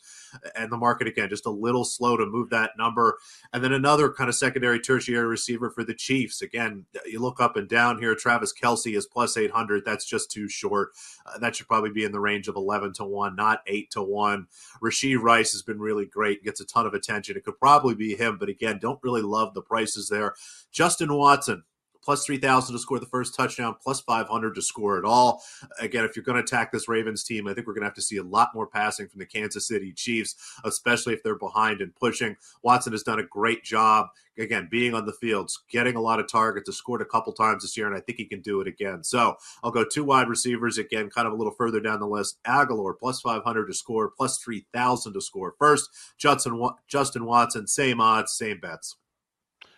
And 0.54 0.70
the 0.70 0.76
market, 0.76 1.08
again, 1.08 1.28
just 1.28 1.46
a 1.46 1.50
little 1.50 1.84
slow 1.84 2.16
to 2.16 2.24
move 2.24 2.50
that 2.50 2.70
number. 2.78 3.18
And 3.52 3.64
then 3.64 3.72
another 3.72 4.12
kind 4.12 4.28
of 4.28 4.36
secondary, 4.36 4.78
tertiary 4.78 5.26
receiver 5.26 5.68
for 5.68 5.82
the 5.82 5.94
Chiefs. 5.94 6.42
Again, 6.42 6.86
you 7.04 7.18
look 7.18 7.40
up 7.40 7.56
and 7.56 7.68
down 7.68 7.98
here. 7.98 8.14
Travis 8.14 8.52
Kelce 8.52 8.96
is 8.96 9.06
plus 9.06 9.36
800. 9.36 9.84
That's 9.84 10.04
just 10.04 10.30
too 10.30 10.48
short. 10.48 10.90
Uh, 11.26 11.38
that 11.38 11.56
should 11.56 11.66
probably 11.66 11.90
be 11.90 12.04
in 12.04 12.12
the 12.12 12.20
range 12.20 12.46
of 12.46 12.54
11 12.54 12.92
to 12.94 13.04
1, 13.04 13.34
not 13.34 13.62
8 13.66 13.90
to 13.90 14.02
1. 14.02 14.46
Rashee 14.80 15.20
Rice 15.20 15.50
has 15.52 15.62
been 15.62 15.80
really 15.80 16.06
great, 16.06 16.44
gets 16.44 16.60
a 16.60 16.64
ton 16.64 16.86
of 16.86 16.94
attention. 16.94 17.36
It 17.36 17.44
could 17.44 17.58
probably 17.58 17.96
be 17.96 18.14
him, 18.14 18.36
but 18.38 18.48
again, 18.48 18.78
don't 18.80 19.02
really 19.02 19.22
love 19.22 19.54
the 19.54 19.62
prices 19.72 20.06
there. 20.10 20.34
Justin 20.70 21.16
Watson, 21.16 21.64
plus 22.04 22.26
3,000 22.26 22.74
to 22.74 22.78
score 22.78 22.98
the 22.98 23.06
first 23.06 23.34
touchdown, 23.34 23.74
plus 23.82 24.00
500 24.00 24.54
to 24.54 24.60
score 24.60 24.98
it 24.98 25.04
all. 25.04 25.42
Again, 25.80 26.04
if 26.04 26.14
you're 26.14 26.24
going 26.24 26.36
to 26.36 26.42
attack 26.42 26.72
this 26.72 26.88
Ravens 26.88 27.24
team, 27.24 27.46
I 27.46 27.54
think 27.54 27.66
we're 27.66 27.72
going 27.72 27.82
to 27.82 27.88
have 27.88 27.94
to 27.94 28.02
see 28.02 28.18
a 28.18 28.22
lot 28.22 28.50
more 28.54 28.66
passing 28.66 29.08
from 29.08 29.20
the 29.20 29.26
Kansas 29.26 29.68
City 29.68 29.92
Chiefs, 29.92 30.34
especially 30.64 31.14
if 31.14 31.22
they're 31.22 31.38
behind 31.38 31.80
and 31.80 31.94
pushing. 31.94 32.36
Watson 32.62 32.92
has 32.92 33.02
done 33.02 33.20
a 33.20 33.24
great 33.24 33.64
job, 33.64 34.08
again, 34.38 34.68
being 34.70 34.94
on 34.94 35.06
the 35.06 35.12
fields, 35.12 35.62
getting 35.70 35.96
a 35.96 36.00
lot 36.00 36.20
of 36.20 36.30
targets, 36.30 36.68
has 36.68 36.76
scored 36.76 37.00
a 37.00 37.06
couple 37.06 37.32
times 37.32 37.62
this 37.62 37.76
year, 37.76 37.86
and 37.86 37.96
I 37.96 38.00
think 38.00 38.18
he 38.18 38.26
can 38.26 38.42
do 38.42 38.60
it 38.60 38.68
again. 38.68 39.04
So 39.04 39.36
I'll 39.62 39.70
go 39.70 39.84
two 39.84 40.04
wide 40.04 40.28
receivers 40.28 40.78
again, 40.78 41.08
kind 41.08 41.26
of 41.26 41.32
a 41.32 41.36
little 41.36 41.54
further 41.54 41.80
down 41.80 42.00
the 42.00 42.06
list. 42.06 42.38
Agholor, 42.44 42.98
plus 42.98 43.20
500 43.20 43.66
to 43.66 43.74
score, 43.74 44.10
plus 44.10 44.38
3,000 44.38 45.14
to 45.14 45.20
score 45.20 45.54
first. 45.58 45.88
Justin, 46.18 46.60
Justin 46.88 47.24
Watson, 47.24 47.66
same 47.66 48.00
odds, 48.00 48.32
same 48.32 48.58
bets 48.60 48.96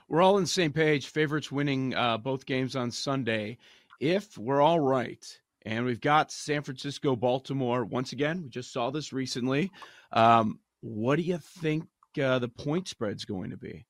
we're 0.09 0.23
all 0.23 0.37
on 0.37 0.43
the 0.43 0.49
same 0.49 0.73
page. 0.73 1.09
Favorites 1.09 1.51
winning 1.51 1.95
uh, 1.95 2.19
both 2.19 2.47
games 2.47 2.77
on 2.77 2.91
Sunday. 2.91 3.59
If 4.01 4.37
we're 4.37 4.61
all 4.61 4.81
right, 4.81 5.25
and 5.63 5.85
we've 5.85 6.01
got 6.01 6.31
San 6.31 6.63
Francisco, 6.63 7.17
Baltimore 7.17 7.85
once 7.85 8.13
again. 8.13 8.43
We 8.43 8.51
just 8.51 8.73
saw 8.73 8.91
this 8.91 9.13
recently. 9.13 9.71
Um, 10.13 10.59
what 10.81 11.17
do 11.17 11.23
you 11.23 11.39
think 11.39 11.85
uh, 12.23 12.39
the 12.39 12.49
point 12.49 12.89
spread's 12.89 13.25
going 13.25 13.51
to 13.51 13.57
be? 13.57 13.87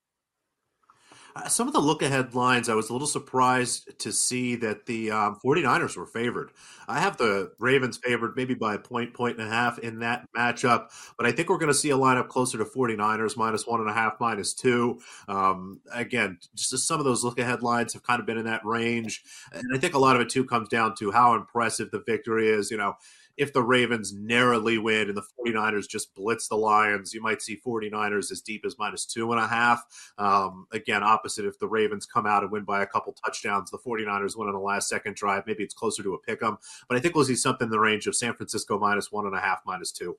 Uh, 1.37 1.49
some 1.49 1.67
of 1.67 1.75
the 1.75 1.81
look 1.81 2.01
ahead 2.01 2.33
lines, 2.35 2.69
I 2.69 2.75
was 2.75 2.91
a 2.91 2.93
little 2.93 3.09
surprised 3.09 3.99
to 3.99 4.13
see 4.13 4.55
that 4.57 4.87
the 4.87 5.11
um, 5.11 5.39
49ers 5.45 5.97
were 5.97 6.07
favored. 6.07 6.53
I 6.87 7.01
have 7.01 7.17
the 7.17 7.51
Ravens 7.59 7.97
favored 7.97 8.37
maybe 8.37 8.55
by 8.55 8.75
a 8.75 8.79
point, 8.79 9.15
point 9.15 9.39
and 9.39 9.49
a 9.49 9.51
half 9.51 9.81
in 9.81 9.99
that 10.01 10.29
matchup, 10.37 10.91
but 11.17 11.27
I 11.27 11.33
think 11.33 11.49
we're 11.49 11.59
going 11.59 11.73
to 11.73 11.79
see 11.79 11.91
a 11.91 11.97
lineup 11.97 12.29
closer 12.29 12.57
to 12.59 12.65
49ers 12.65 13.37
minus 13.37 13.67
one 13.67 13.81
and 13.81 13.91
a 13.91 13.93
half, 13.93 14.21
minus 14.21 14.55
two. 14.55 15.01
Um, 15.27 15.81
again, 15.93 16.39
just 16.55 16.87
some 16.87 17.01
of 17.01 17.05
those 17.05 17.25
look 17.25 17.41
ahead 17.41 17.63
lines 17.63 17.95
have 17.95 18.05
kind 18.05 18.21
of 18.21 18.27
been 18.27 18.39
in 18.39 18.45
that 18.45 18.65
range. 18.65 19.25
And 19.53 19.65
I 19.75 19.79
think 19.79 19.95
a 19.95 19.99
lot 19.99 20.15
of 20.15 20.23
it 20.23 20.29
too 20.29 20.45
comes 20.45 20.69
down 20.69 20.95
to 20.97 21.11
how 21.11 21.35
impressive 21.35 21.91
the 21.91 22.03
victory 22.07 22.49
is. 22.49 22.71
You 22.71 22.77
know, 22.77 22.95
if 23.37 23.53
the 23.53 23.63
Ravens 23.63 24.13
narrowly 24.13 24.79
win 24.79 25.09
and 25.09 25.17
the 25.17 25.25
49ers 25.47 25.89
just 25.89 26.15
blitz 26.15 26.49
the 26.49 26.57
Lions, 26.57 27.13
you 27.13 27.21
might 27.21 27.43
see 27.43 27.61
49ers 27.67 28.31
as 28.31 28.41
deep 28.41 28.65
as 28.65 28.79
minus 28.79 29.05
two 29.07 29.33
and 29.33 29.41
a 29.41 29.47
half. 29.47 29.83
Um, 30.19 30.67
again, 30.73 31.03
opposite 31.03 31.45
if 31.45 31.59
the 31.59 31.69
Ravens 31.69 32.07
come 32.07 32.27
out 32.27 32.43
and 32.43 32.53
win 32.53 32.65
by 32.65 32.83
a 32.83 32.87
couple 32.87 33.13
touchdowns, 33.25 33.71
the 33.71 33.79
49ers 33.79 34.37
win 34.37 34.49
on 34.49 34.55
the 34.55 34.61
last 34.61 34.89
second 34.89 35.17
drive. 35.17 35.45
Maybe 35.47 35.65
it's 35.65 35.75
closer 35.75 36.03
to 36.03 36.15
a 36.15 36.19
pick 36.19 36.43
'em, 36.43 36.59
but 36.89 36.97
I 36.97 37.01
think 37.01 37.15
we'll 37.15 37.25
see 37.25 37.37
something 37.37 37.67
in 37.67 37.71
the 37.71 37.81
range 37.81 38.07
of 38.07 38.17
San 38.17 38.35
Francisco 38.35 38.79
minus 38.79 39.11
one 39.11 39.27
and 39.27 39.35
a 39.35 39.41
half, 39.41 39.61
minus 39.67 39.93
two. 39.93 40.17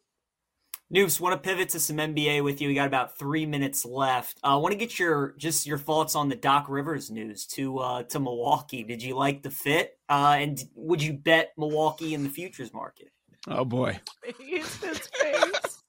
Noops, 0.94 1.20
want 1.20 1.34
to 1.34 1.50
pivot 1.50 1.70
to 1.70 1.80
some 1.80 1.98
NBA 1.98 2.44
with 2.44 2.62
you. 2.62 2.68
We 2.68 2.76
got 2.76 2.86
about 2.86 3.18
three 3.18 3.48
minutes 3.48 3.86
left. 3.86 4.38
I 4.44 4.54
uh, 4.54 4.60
want 4.60 4.72
to 4.74 4.78
get 4.78 5.00
your 5.00 5.34
just 5.36 5.66
your 5.66 5.80
thoughts 5.80 6.14
on 6.16 6.30
the 6.30 6.36
Doc 6.36 6.68
Rivers 6.70 7.10
news 7.10 7.48
to 7.48 7.80
uh, 7.80 8.04
to 8.04 8.20
Milwaukee. 8.20 8.84
Did 8.84 9.02
you 9.02 9.16
like 9.16 9.42
the 9.42 9.50
fit? 9.50 9.98
Uh, 10.08 10.36
and 10.40 10.64
would 10.76 11.02
you 11.02 11.14
bet 11.14 11.54
Milwaukee 11.58 12.14
in 12.14 12.24
the 12.24 12.30
futures 12.30 12.72
market? 12.72 13.12
Oh 13.48 13.66
boy, 13.66 14.00
his 14.40 14.68
face. 14.78 15.82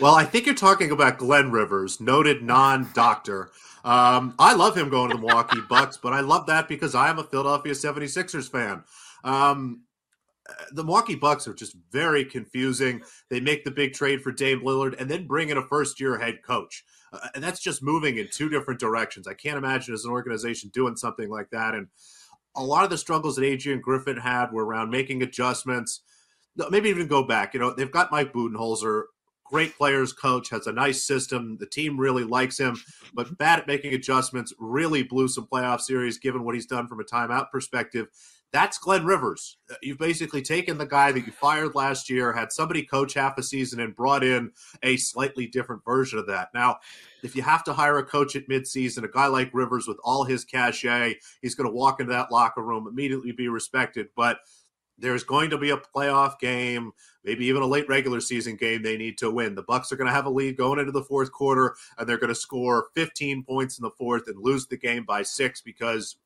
Well, 0.00 0.14
I 0.14 0.24
think 0.24 0.46
you're 0.46 0.54
talking 0.54 0.92
about 0.92 1.18
Glenn 1.18 1.50
Rivers, 1.50 2.00
noted 2.00 2.42
non-doctor. 2.42 3.50
Um, 3.84 4.34
I 4.38 4.54
love 4.54 4.76
him 4.76 4.88
going 4.88 5.10
to 5.10 5.16
the 5.16 5.20
Milwaukee 5.20 5.60
Bucks, 5.68 5.96
but 5.96 6.12
I 6.12 6.20
love 6.20 6.46
that 6.46 6.68
because 6.68 6.94
I 6.94 7.10
am 7.10 7.18
a 7.18 7.24
Philadelphia 7.24 7.72
76ers 7.72 8.50
fan. 8.50 8.84
Um, 9.24 9.82
the 10.72 10.84
Milwaukee 10.84 11.14
Bucks 11.14 11.46
are 11.48 11.54
just 11.54 11.76
very 11.90 12.24
confusing. 12.24 13.02
They 13.28 13.40
make 13.40 13.64
the 13.64 13.70
big 13.70 13.92
trade 13.92 14.22
for 14.22 14.32
Dame 14.32 14.60
Lillard 14.60 15.00
and 15.00 15.10
then 15.10 15.26
bring 15.26 15.48
in 15.48 15.58
a 15.58 15.66
first 15.66 16.00
year 16.00 16.18
head 16.18 16.42
coach. 16.42 16.84
Uh, 17.12 17.28
and 17.34 17.42
that's 17.42 17.60
just 17.60 17.82
moving 17.82 18.18
in 18.18 18.28
two 18.30 18.48
different 18.48 18.80
directions. 18.80 19.26
I 19.26 19.34
can't 19.34 19.58
imagine 19.58 19.94
as 19.94 20.04
an 20.04 20.12
organization 20.12 20.70
doing 20.72 20.96
something 20.96 21.28
like 21.28 21.50
that. 21.50 21.74
And 21.74 21.88
a 22.56 22.62
lot 22.62 22.84
of 22.84 22.90
the 22.90 22.98
struggles 22.98 23.36
that 23.36 23.44
Adrian 23.44 23.80
Griffin 23.80 24.16
had 24.16 24.52
were 24.52 24.64
around 24.64 24.90
making 24.90 25.22
adjustments. 25.22 26.02
Maybe 26.70 26.88
even 26.88 27.06
go 27.06 27.22
back. 27.22 27.54
You 27.54 27.60
know, 27.60 27.74
they've 27.74 27.90
got 27.90 28.10
Mike 28.10 28.32
Budenholzer, 28.32 29.04
great 29.44 29.76
players 29.76 30.12
coach, 30.12 30.50
has 30.50 30.66
a 30.66 30.72
nice 30.72 31.04
system. 31.04 31.56
The 31.58 31.66
team 31.66 31.98
really 31.98 32.24
likes 32.24 32.58
him, 32.58 32.76
but 33.14 33.38
bad 33.38 33.60
at 33.60 33.66
making 33.66 33.94
adjustments. 33.94 34.52
Really 34.58 35.02
blew 35.02 35.28
some 35.28 35.46
playoff 35.46 35.80
series 35.80 36.18
given 36.18 36.44
what 36.44 36.54
he's 36.54 36.66
done 36.66 36.86
from 36.88 37.00
a 37.00 37.04
timeout 37.04 37.50
perspective. 37.50 38.08
That's 38.52 38.78
Glenn 38.78 39.04
Rivers. 39.04 39.58
Uh, 39.70 39.76
you've 39.80 39.98
basically 39.98 40.42
taken 40.42 40.76
the 40.76 40.86
guy 40.86 41.12
that 41.12 41.24
you 41.24 41.32
fired 41.32 41.74
last 41.76 42.10
year, 42.10 42.32
had 42.32 42.50
somebody 42.50 42.82
coach 42.82 43.14
half 43.14 43.38
a 43.38 43.42
season, 43.42 43.78
and 43.78 43.94
brought 43.94 44.24
in 44.24 44.50
a 44.82 44.96
slightly 44.96 45.46
different 45.46 45.84
version 45.84 46.18
of 46.18 46.26
that. 46.26 46.48
Now, 46.52 46.78
if 47.22 47.36
you 47.36 47.42
have 47.42 47.62
to 47.64 47.72
hire 47.72 47.98
a 47.98 48.04
coach 48.04 48.34
at 48.34 48.48
midseason, 48.48 49.04
a 49.04 49.08
guy 49.08 49.26
like 49.26 49.54
Rivers 49.54 49.86
with 49.86 49.98
all 50.02 50.24
his 50.24 50.44
cachet, 50.44 51.16
he's 51.42 51.54
going 51.54 51.68
to 51.68 51.74
walk 51.74 52.00
into 52.00 52.12
that 52.12 52.32
locker 52.32 52.62
room, 52.62 52.88
immediately 52.88 53.30
be 53.32 53.48
respected. 53.48 54.08
But 54.16 54.38
there's 54.98 55.24
going 55.24 55.50
to 55.50 55.58
be 55.58 55.70
a 55.70 55.76
playoff 55.76 56.38
game, 56.38 56.92
maybe 57.24 57.46
even 57.46 57.62
a 57.62 57.66
late 57.66 57.88
regular 57.88 58.20
season 58.20 58.56
game 58.56 58.82
they 58.82 58.96
need 58.96 59.16
to 59.18 59.30
win. 59.30 59.54
The 59.54 59.62
Bucks 59.62 59.92
are 59.92 59.96
going 59.96 60.08
to 60.08 60.14
have 60.14 60.26
a 60.26 60.30
lead 60.30 60.56
going 60.56 60.78
into 60.78 60.92
the 60.92 61.04
fourth 61.04 61.32
quarter, 61.32 61.74
and 61.98 62.08
they're 62.08 62.18
going 62.18 62.28
to 62.28 62.34
score 62.34 62.88
15 62.94 63.44
points 63.44 63.78
in 63.78 63.82
the 63.82 63.90
fourth 63.90 64.24
and 64.26 64.38
lose 64.38 64.66
the 64.66 64.76
game 64.76 65.04
by 65.04 65.22
six 65.22 65.60
because 65.60 66.16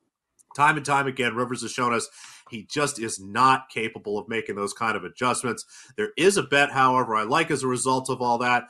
time 0.55 0.77
and 0.77 0.87
time 0.87 1.07
again, 1.07 1.35
Rivers 1.35 1.63
has 1.63 1.73
shown 1.73 1.93
us 1.93 2.09
he 2.51 2.65
just 2.65 3.01
is 3.01 3.21
not 3.21 3.69
capable 3.69 4.19
of 4.19 4.29
making 4.29 4.57
those 4.57 4.73
kind 4.73 4.97
of 4.97 5.05
adjustments. 5.05 5.65
There 5.97 6.13
is 6.17 6.37
a 6.37 6.43
bet, 6.43 6.71
however, 6.71 7.17
I 7.17 7.23
like 7.25 7.51
as 7.51 7.63
a 7.63 7.69
result 7.69 8.11
of 8.11 8.21
all 8.21 8.39
that. 8.39 8.65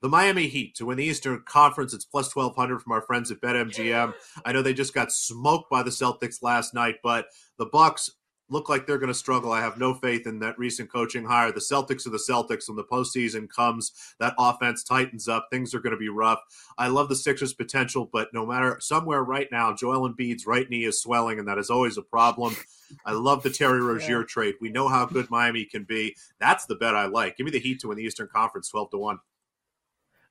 The 0.00 0.08
Miami 0.08 0.46
Heat 0.46 0.76
to 0.76 0.86
win 0.86 0.98
the 0.98 1.04
Eastern 1.04 1.42
Conference. 1.44 1.92
It's 1.92 2.04
plus 2.04 2.34
1200 2.34 2.80
from 2.80 2.92
our 2.92 3.02
friends 3.02 3.30
at 3.30 3.40
BetMGM. 3.40 4.14
I 4.44 4.52
know 4.52 4.62
they 4.62 4.72
just 4.72 4.94
got 4.94 5.10
smoked 5.10 5.68
by 5.70 5.82
the 5.82 5.90
Celtics 5.90 6.42
last 6.42 6.72
night, 6.72 6.96
but 7.02 7.26
the 7.58 7.66
Bucks 7.66 8.10
look 8.50 8.68
like 8.68 8.86
they're 8.86 8.98
going 8.98 9.08
to 9.08 9.14
struggle. 9.14 9.52
I 9.52 9.60
have 9.60 9.78
no 9.78 9.94
faith 9.94 10.26
in 10.26 10.38
that 10.40 10.58
recent 10.58 10.90
coaching 10.90 11.24
hire. 11.24 11.52
The 11.52 11.60
Celtics 11.60 12.06
are 12.06 12.10
the 12.10 12.18
Celtics. 12.18 12.68
When 12.68 12.76
the 12.76 12.84
postseason 12.84 13.48
comes, 13.48 13.92
that 14.18 14.34
offense 14.38 14.82
tightens 14.82 15.28
up. 15.28 15.48
Things 15.50 15.74
are 15.74 15.80
going 15.80 15.92
to 15.92 15.98
be 15.98 16.08
rough. 16.08 16.40
I 16.76 16.88
love 16.88 17.08
the 17.08 17.16
Sixers' 17.16 17.54
potential, 17.54 18.08
but 18.10 18.28
no 18.32 18.46
matter 18.46 18.78
somewhere 18.80 19.22
right 19.22 19.48
now, 19.50 19.74
Joel 19.74 20.08
Embiid's 20.08 20.46
right 20.46 20.68
knee 20.68 20.84
is 20.84 21.00
swelling, 21.00 21.38
and 21.38 21.48
that 21.48 21.58
is 21.58 21.70
always 21.70 21.98
a 21.98 22.02
problem. 22.02 22.56
I 23.04 23.12
love 23.12 23.42
the 23.42 23.50
Terry 23.50 23.82
Rozier 23.82 24.20
yeah. 24.20 24.26
trade. 24.26 24.54
We 24.60 24.70
know 24.70 24.88
how 24.88 25.06
good 25.06 25.30
Miami 25.30 25.64
can 25.64 25.84
be. 25.84 26.16
That's 26.40 26.66
the 26.66 26.76
bet 26.76 26.94
I 26.94 27.06
like. 27.06 27.36
Give 27.36 27.44
me 27.44 27.50
the 27.50 27.60
Heat 27.60 27.80
to 27.80 27.88
win 27.88 27.98
the 27.98 28.04
Eastern 28.04 28.28
Conference, 28.28 28.68
twelve 28.70 28.90
to 28.90 28.98
one 28.98 29.18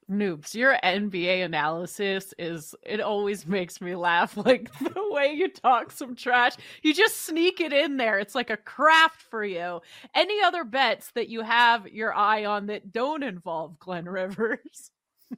noops 0.09 0.53
your 0.53 0.77
nba 0.85 1.43
analysis 1.43 2.33
is 2.39 2.73
it 2.83 3.01
always 3.01 3.45
makes 3.45 3.81
me 3.81 3.93
laugh 3.93 4.37
like 4.45 4.71
the 4.79 5.03
way 5.09 5.33
you 5.33 5.49
talk 5.49 5.91
some 5.91 6.15
trash 6.15 6.53
you 6.81 6.93
just 6.93 7.23
sneak 7.23 7.59
it 7.59 7.73
in 7.73 7.97
there 7.97 8.17
it's 8.17 8.35
like 8.35 8.49
a 8.49 8.57
craft 8.57 9.21
for 9.21 9.43
you. 9.43 9.81
Any 10.13 10.41
other 10.43 10.63
bets 10.63 11.11
that 11.11 11.29
you 11.29 11.41
have 11.41 11.87
your 11.87 12.13
eye 12.13 12.45
on 12.45 12.67
that 12.67 12.91
don't 12.91 13.23
involve 13.23 13.79
glenn 13.79 14.05
rivers? 14.05 14.91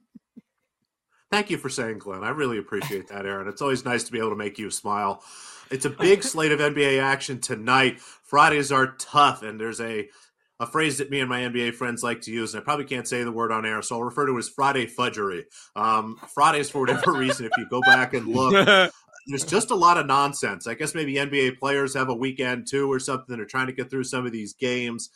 Thank 1.30 1.50
you 1.50 1.58
for 1.58 1.68
saying 1.68 1.98
glenn 1.98 2.22
i 2.24 2.30
really 2.30 2.58
appreciate 2.58 3.08
that 3.08 3.26
aaron 3.26 3.48
it's 3.48 3.62
always 3.62 3.84
nice 3.84 4.04
to 4.04 4.12
be 4.12 4.18
able 4.18 4.30
to 4.30 4.36
make 4.36 4.58
you 4.58 4.70
smile. 4.70 5.22
It's 5.70 5.84
a 5.84 5.90
big 6.06 6.22
slate 6.22 6.52
of 6.52 6.60
nba 6.60 7.00
action 7.02 7.40
tonight. 7.40 8.00
Fridays 8.00 8.70
are 8.72 8.94
tough 8.98 9.42
and 9.42 9.58
there's 9.58 9.80
a 9.80 10.08
a 10.60 10.66
phrase 10.66 10.98
that 10.98 11.10
me 11.10 11.20
and 11.20 11.28
my 11.28 11.40
NBA 11.40 11.74
friends 11.74 12.02
like 12.02 12.20
to 12.22 12.30
use, 12.30 12.54
and 12.54 12.60
I 12.60 12.64
probably 12.64 12.84
can't 12.84 13.08
say 13.08 13.24
the 13.24 13.32
word 13.32 13.50
on 13.50 13.66
air, 13.66 13.80
so 13.80 13.96
I'll 13.96 14.04
refer 14.04 14.26
to 14.26 14.36
it 14.36 14.38
as 14.38 14.48
Friday 14.48 14.86
fudgery. 14.86 15.46
Um, 15.74 16.16
Fridays, 16.34 16.68
for 16.70 16.80
whatever 16.80 17.12
reason, 17.14 17.46
if 17.46 17.52
you 17.56 17.66
go 17.68 17.80
back 17.80 18.12
and 18.12 18.28
look, 18.28 18.52
there's 19.26 19.44
just 19.44 19.70
a 19.70 19.74
lot 19.74 19.96
of 19.96 20.06
nonsense. 20.06 20.66
I 20.66 20.74
guess 20.74 20.94
maybe 20.94 21.14
NBA 21.14 21.58
players 21.58 21.94
have 21.94 22.10
a 22.10 22.14
weekend 22.14 22.66
too 22.68 22.92
or 22.92 22.98
something. 23.00 23.36
They're 23.36 23.46
trying 23.46 23.68
to 23.68 23.72
get 23.72 23.90
through 23.90 24.04
some 24.04 24.26
of 24.26 24.32
these 24.32 24.52
games. 24.52 25.10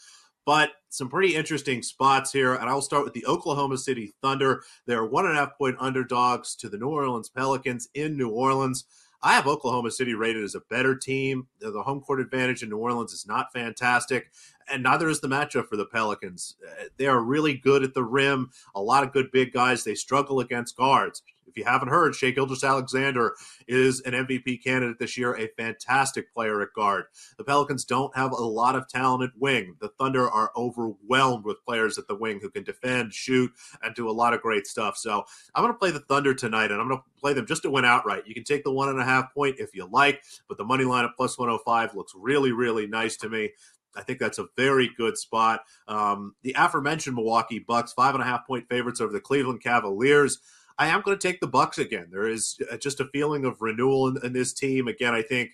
But 0.47 0.73
some 0.91 1.09
pretty 1.09 1.35
interesting 1.35 1.83
spots 1.83 2.31
here. 2.31 2.55
And 2.55 2.69
I'll 2.69 2.83
start 2.83 3.05
with 3.05 3.15
the 3.15 3.25
Oklahoma 3.27 3.79
City 3.79 4.13
Thunder. 4.23 4.63
They're 4.87 5.07
one 5.07 5.25
and 5.25 5.35
a 5.35 5.41
half 5.41 5.57
point 5.57 5.77
underdogs 5.81 6.55
to 6.57 6.69
the 6.69 6.77
New 6.77 6.89
Orleans 6.89 7.31
Pelicans 7.31 7.89
in 7.95 8.19
New 8.19 8.29
Orleans. 8.29 8.85
I 9.25 9.33
have 9.33 9.47
Oklahoma 9.47 9.91
City 9.91 10.13
rated 10.13 10.45
as 10.45 10.55
a 10.55 10.61
better 10.61 10.95
team. 10.95 11.47
The 11.59 11.83
home 11.83 12.03
court 12.03 12.21
advantage 12.21 12.63
in 12.63 12.69
New 12.69 12.77
Orleans 12.77 13.15
is 13.15 13.27
not 13.27 13.55
fantastic, 13.55 14.31
and 14.71 14.83
neither 14.83 15.09
is 15.09 15.21
the 15.21 15.29
matchup 15.29 15.67
for 15.67 15.79
the 15.79 15.87
Pelicans. 15.87 16.57
Uh, 16.63 16.85
they 16.99 17.07
are 17.07 17.23
really 17.23 17.55
good 17.55 17.83
at 17.83 17.95
the 17.95 18.05
rim, 18.05 18.51
a 18.75 18.83
lot 18.83 19.03
of 19.03 19.15
good 19.15 19.31
big 19.33 19.55
guys. 19.55 19.83
They 19.83 19.95
struggle 19.95 20.41
against 20.41 20.77
guards. 20.77 21.23
If 21.47 21.57
you 21.57 21.65
haven't 21.65 21.89
heard, 21.89 22.15
Shai 22.15 22.31
Gilgeous-Alexander 22.31 23.35
is 23.69 24.01
an 24.03 24.13
MVP 24.13 24.63
candidate 24.63 24.99
this 24.99 25.17
year, 25.17 25.37
a 25.37 25.49
fantastic 25.57 26.33
player 26.33 26.63
at 26.63 26.73
guard. 26.75 27.05
The 27.39 27.45
Pelicans 27.45 27.85
don't 27.85 28.15
have 28.17 28.33
a 28.33 28.37
lot 28.37 28.77
of 28.77 28.89
talent 28.89 29.23
at 29.23 29.31
wing. 29.39 29.77
The 29.81 29.89
Thunder 29.89 30.29
are 30.29 30.53
overwhelmed 30.57 31.45
with 31.45 31.65
players 31.65 31.99
at 31.99 32.09
the 32.09 32.17
wing 32.17 32.41
who 32.41 32.51
can 32.51 32.65
defend, 32.65 33.13
shoot, 33.13 33.53
and 33.83 33.95
do 33.95 34.09
a 34.09 34.13
lot 34.13 34.35
of 34.35 34.43
great 34.43 34.67
stuff. 34.67 34.97
So 34.97 35.25
I'm 35.55 35.63
going 35.63 35.73
to 35.73 35.79
play 35.79 35.91
the 35.91 36.01
Thunder 36.01 36.35
tonight, 36.35 36.71
and 36.71 36.81
I'm 36.81 36.89
going 36.89 37.01
to 37.01 37.21
play 37.21 37.33
them 37.33 37.47
just 37.47 37.63
to 37.63 37.71
win 37.71 37.85
outright. 37.85 38.27
You 38.27 38.35
can 38.35 38.45
take 38.45 38.65
the 38.65 38.73
one 38.73 38.89
and 38.89 39.01
a 39.01 39.05
half 39.05 39.33
point 39.33 39.57
if 39.59 39.75
you 39.75 39.89
like, 39.91 40.23
but 40.49 40.59
the 40.59 40.65
money 40.65 40.85
line 40.85 41.05
at 41.05 41.17
plus 41.17 41.39
105 41.39 41.95
looks 41.95 42.13
really, 42.17 42.53
really 42.53 42.87
nice 42.87 43.17
to 43.19 43.29
me. 43.29 43.51
I 43.97 44.03
think 44.03 44.19
that's 44.19 44.39
a 44.39 44.47
very 44.57 44.91
good 44.97 45.17
spot. 45.17 45.61
Um, 45.87 46.35
the 46.43 46.55
aforementioned 46.59 47.17
Milwaukee 47.17 47.61
Bucks, 47.61 47.93
five 47.93 48.15
and 48.15 48.23
a 48.23 48.27
half 48.27 48.47
point 48.47 48.69
favorites 48.69 49.01
over 49.01 49.13
the 49.13 49.21
Cleveland 49.21 49.63
Cavaliers. 49.63 50.39
I 50.79 50.89
am 50.89 51.03
going 51.03 51.17
to 51.17 51.29
take 51.29 51.41
the 51.41 51.47
Bucks 51.47 51.79
again. 51.79 52.09
There 52.11 52.27
is 52.27 52.59
uh, 52.71 52.77
just 52.77 53.01
a 53.01 53.07
feeling 53.07 53.45
of 53.45 53.61
renewal 53.61 54.09
in, 54.09 54.19
in 54.25 54.33
this 54.33 54.53
team. 54.53 54.89
Again, 54.89 55.15
I 55.15 55.23
think 55.23 55.53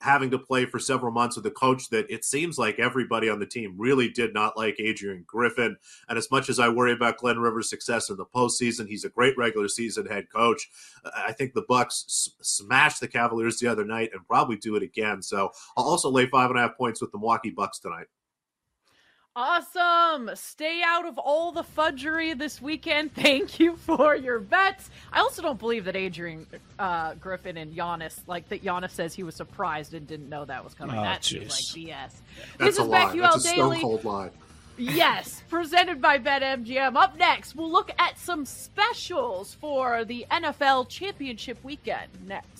having 0.00 0.30
to 0.30 0.38
play 0.38 0.64
for 0.64 0.78
several 0.78 1.12
months 1.12 1.36
with 1.36 1.44
a 1.44 1.50
coach 1.50 1.90
that 1.90 2.10
it 2.10 2.24
seems 2.24 2.58
like 2.58 2.78
everybody 2.78 3.28
on 3.28 3.38
the 3.38 3.46
team 3.46 3.74
really 3.76 4.08
did 4.08 4.32
not 4.32 4.56
like 4.56 4.76
Adrian 4.78 5.24
Griffin. 5.26 5.76
And 6.08 6.16
as 6.16 6.30
much 6.30 6.48
as 6.48 6.58
I 6.58 6.70
worry 6.70 6.92
about 6.92 7.18
Glenn 7.18 7.38
Rivers' 7.38 7.68
success 7.68 8.08
in 8.08 8.16
the 8.16 8.24
postseason, 8.24 8.88
he's 8.88 9.04
a 9.04 9.10
great 9.10 9.36
regular 9.36 9.68
season 9.68 10.06
head 10.06 10.26
coach. 10.34 10.70
I 11.14 11.32
think 11.32 11.52
the 11.52 11.66
Bucks 11.68 12.04
s- 12.08 12.30
smashed 12.40 13.00
the 13.00 13.08
Cavaliers 13.08 13.58
the 13.58 13.68
other 13.68 13.84
night 13.84 14.10
and 14.14 14.26
probably 14.26 14.56
do 14.56 14.74
it 14.76 14.82
again. 14.82 15.20
So 15.20 15.50
I'll 15.76 15.84
also 15.84 16.10
lay 16.10 16.26
five 16.26 16.50
and 16.50 16.58
a 16.58 16.62
half 16.62 16.78
points 16.78 17.02
with 17.02 17.12
the 17.12 17.18
Milwaukee 17.18 17.50
Bucks 17.50 17.78
tonight. 17.78 18.06
Awesome. 19.36 20.30
Stay 20.34 20.82
out 20.84 21.06
of 21.06 21.16
all 21.16 21.52
the 21.52 21.62
fudgery 21.62 22.34
this 22.34 22.60
weekend. 22.60 23.12
Thank 23.14 23.60
you 23.60 23.76
for 23.76 24.16
your 24.16 24.40
bets. 24.40 24.90
I 25.12 25.20
also 25.20 25.40
don't 25.40 25.58
believe 25.58 25.84
that 25.84 25.94
Adrian 25.96 26.46
uh, 26.78 27.14
Griffin 27.14 27.56
and 27.56 27.74
Giannis, 27.74 28.18
like 28.26 28.48
that 28.48 28.64
Giannis 28.64 28.90
says 28.90 29.14
he 29.14 29.22
was 29.22 29.36
surprised 29.36 29.94
and 29.94 30.06
didn't 30.06 30.28
know 30.28 30.44
that 30.44 30.64
was 30.64 30.74
coming. 30.74 30.96
Oh, 30.96 31.02
that 31.02 31.24
seems 31.24 31.50
like 31.76 31.84
BS. 31.84 32.12
That's 32.58 32.76
this 32.76 32.78
a 32.78 32.82
is 32.82 32.88
lie. 32.88 33.04
BetQL 33.06 33.20
That's 33.22 33.36
a 33.36 33.40
stone 33.40 33.56
Daily. 33.56 33.80
cold 33.80 34.04
lie. 34.04 34.30
Yes, 34.76 35.42
presented 35.48 36.00
by 36.00 36.18
BetMGM. 36.18 36.96
Up 36.96 37.16
next, 37.16 37.54
we'll 37.54 37.70
look 37.70 37.92
at 37.98 38.18
some 38.18 38.44
specials 38.44 39.54
for 39.54 40.04
the 40.04 40.26
NFL 40.30 40.88
Championship 40.88 41.62
weekend. 41.62 42.08
Next. 42.26 42.59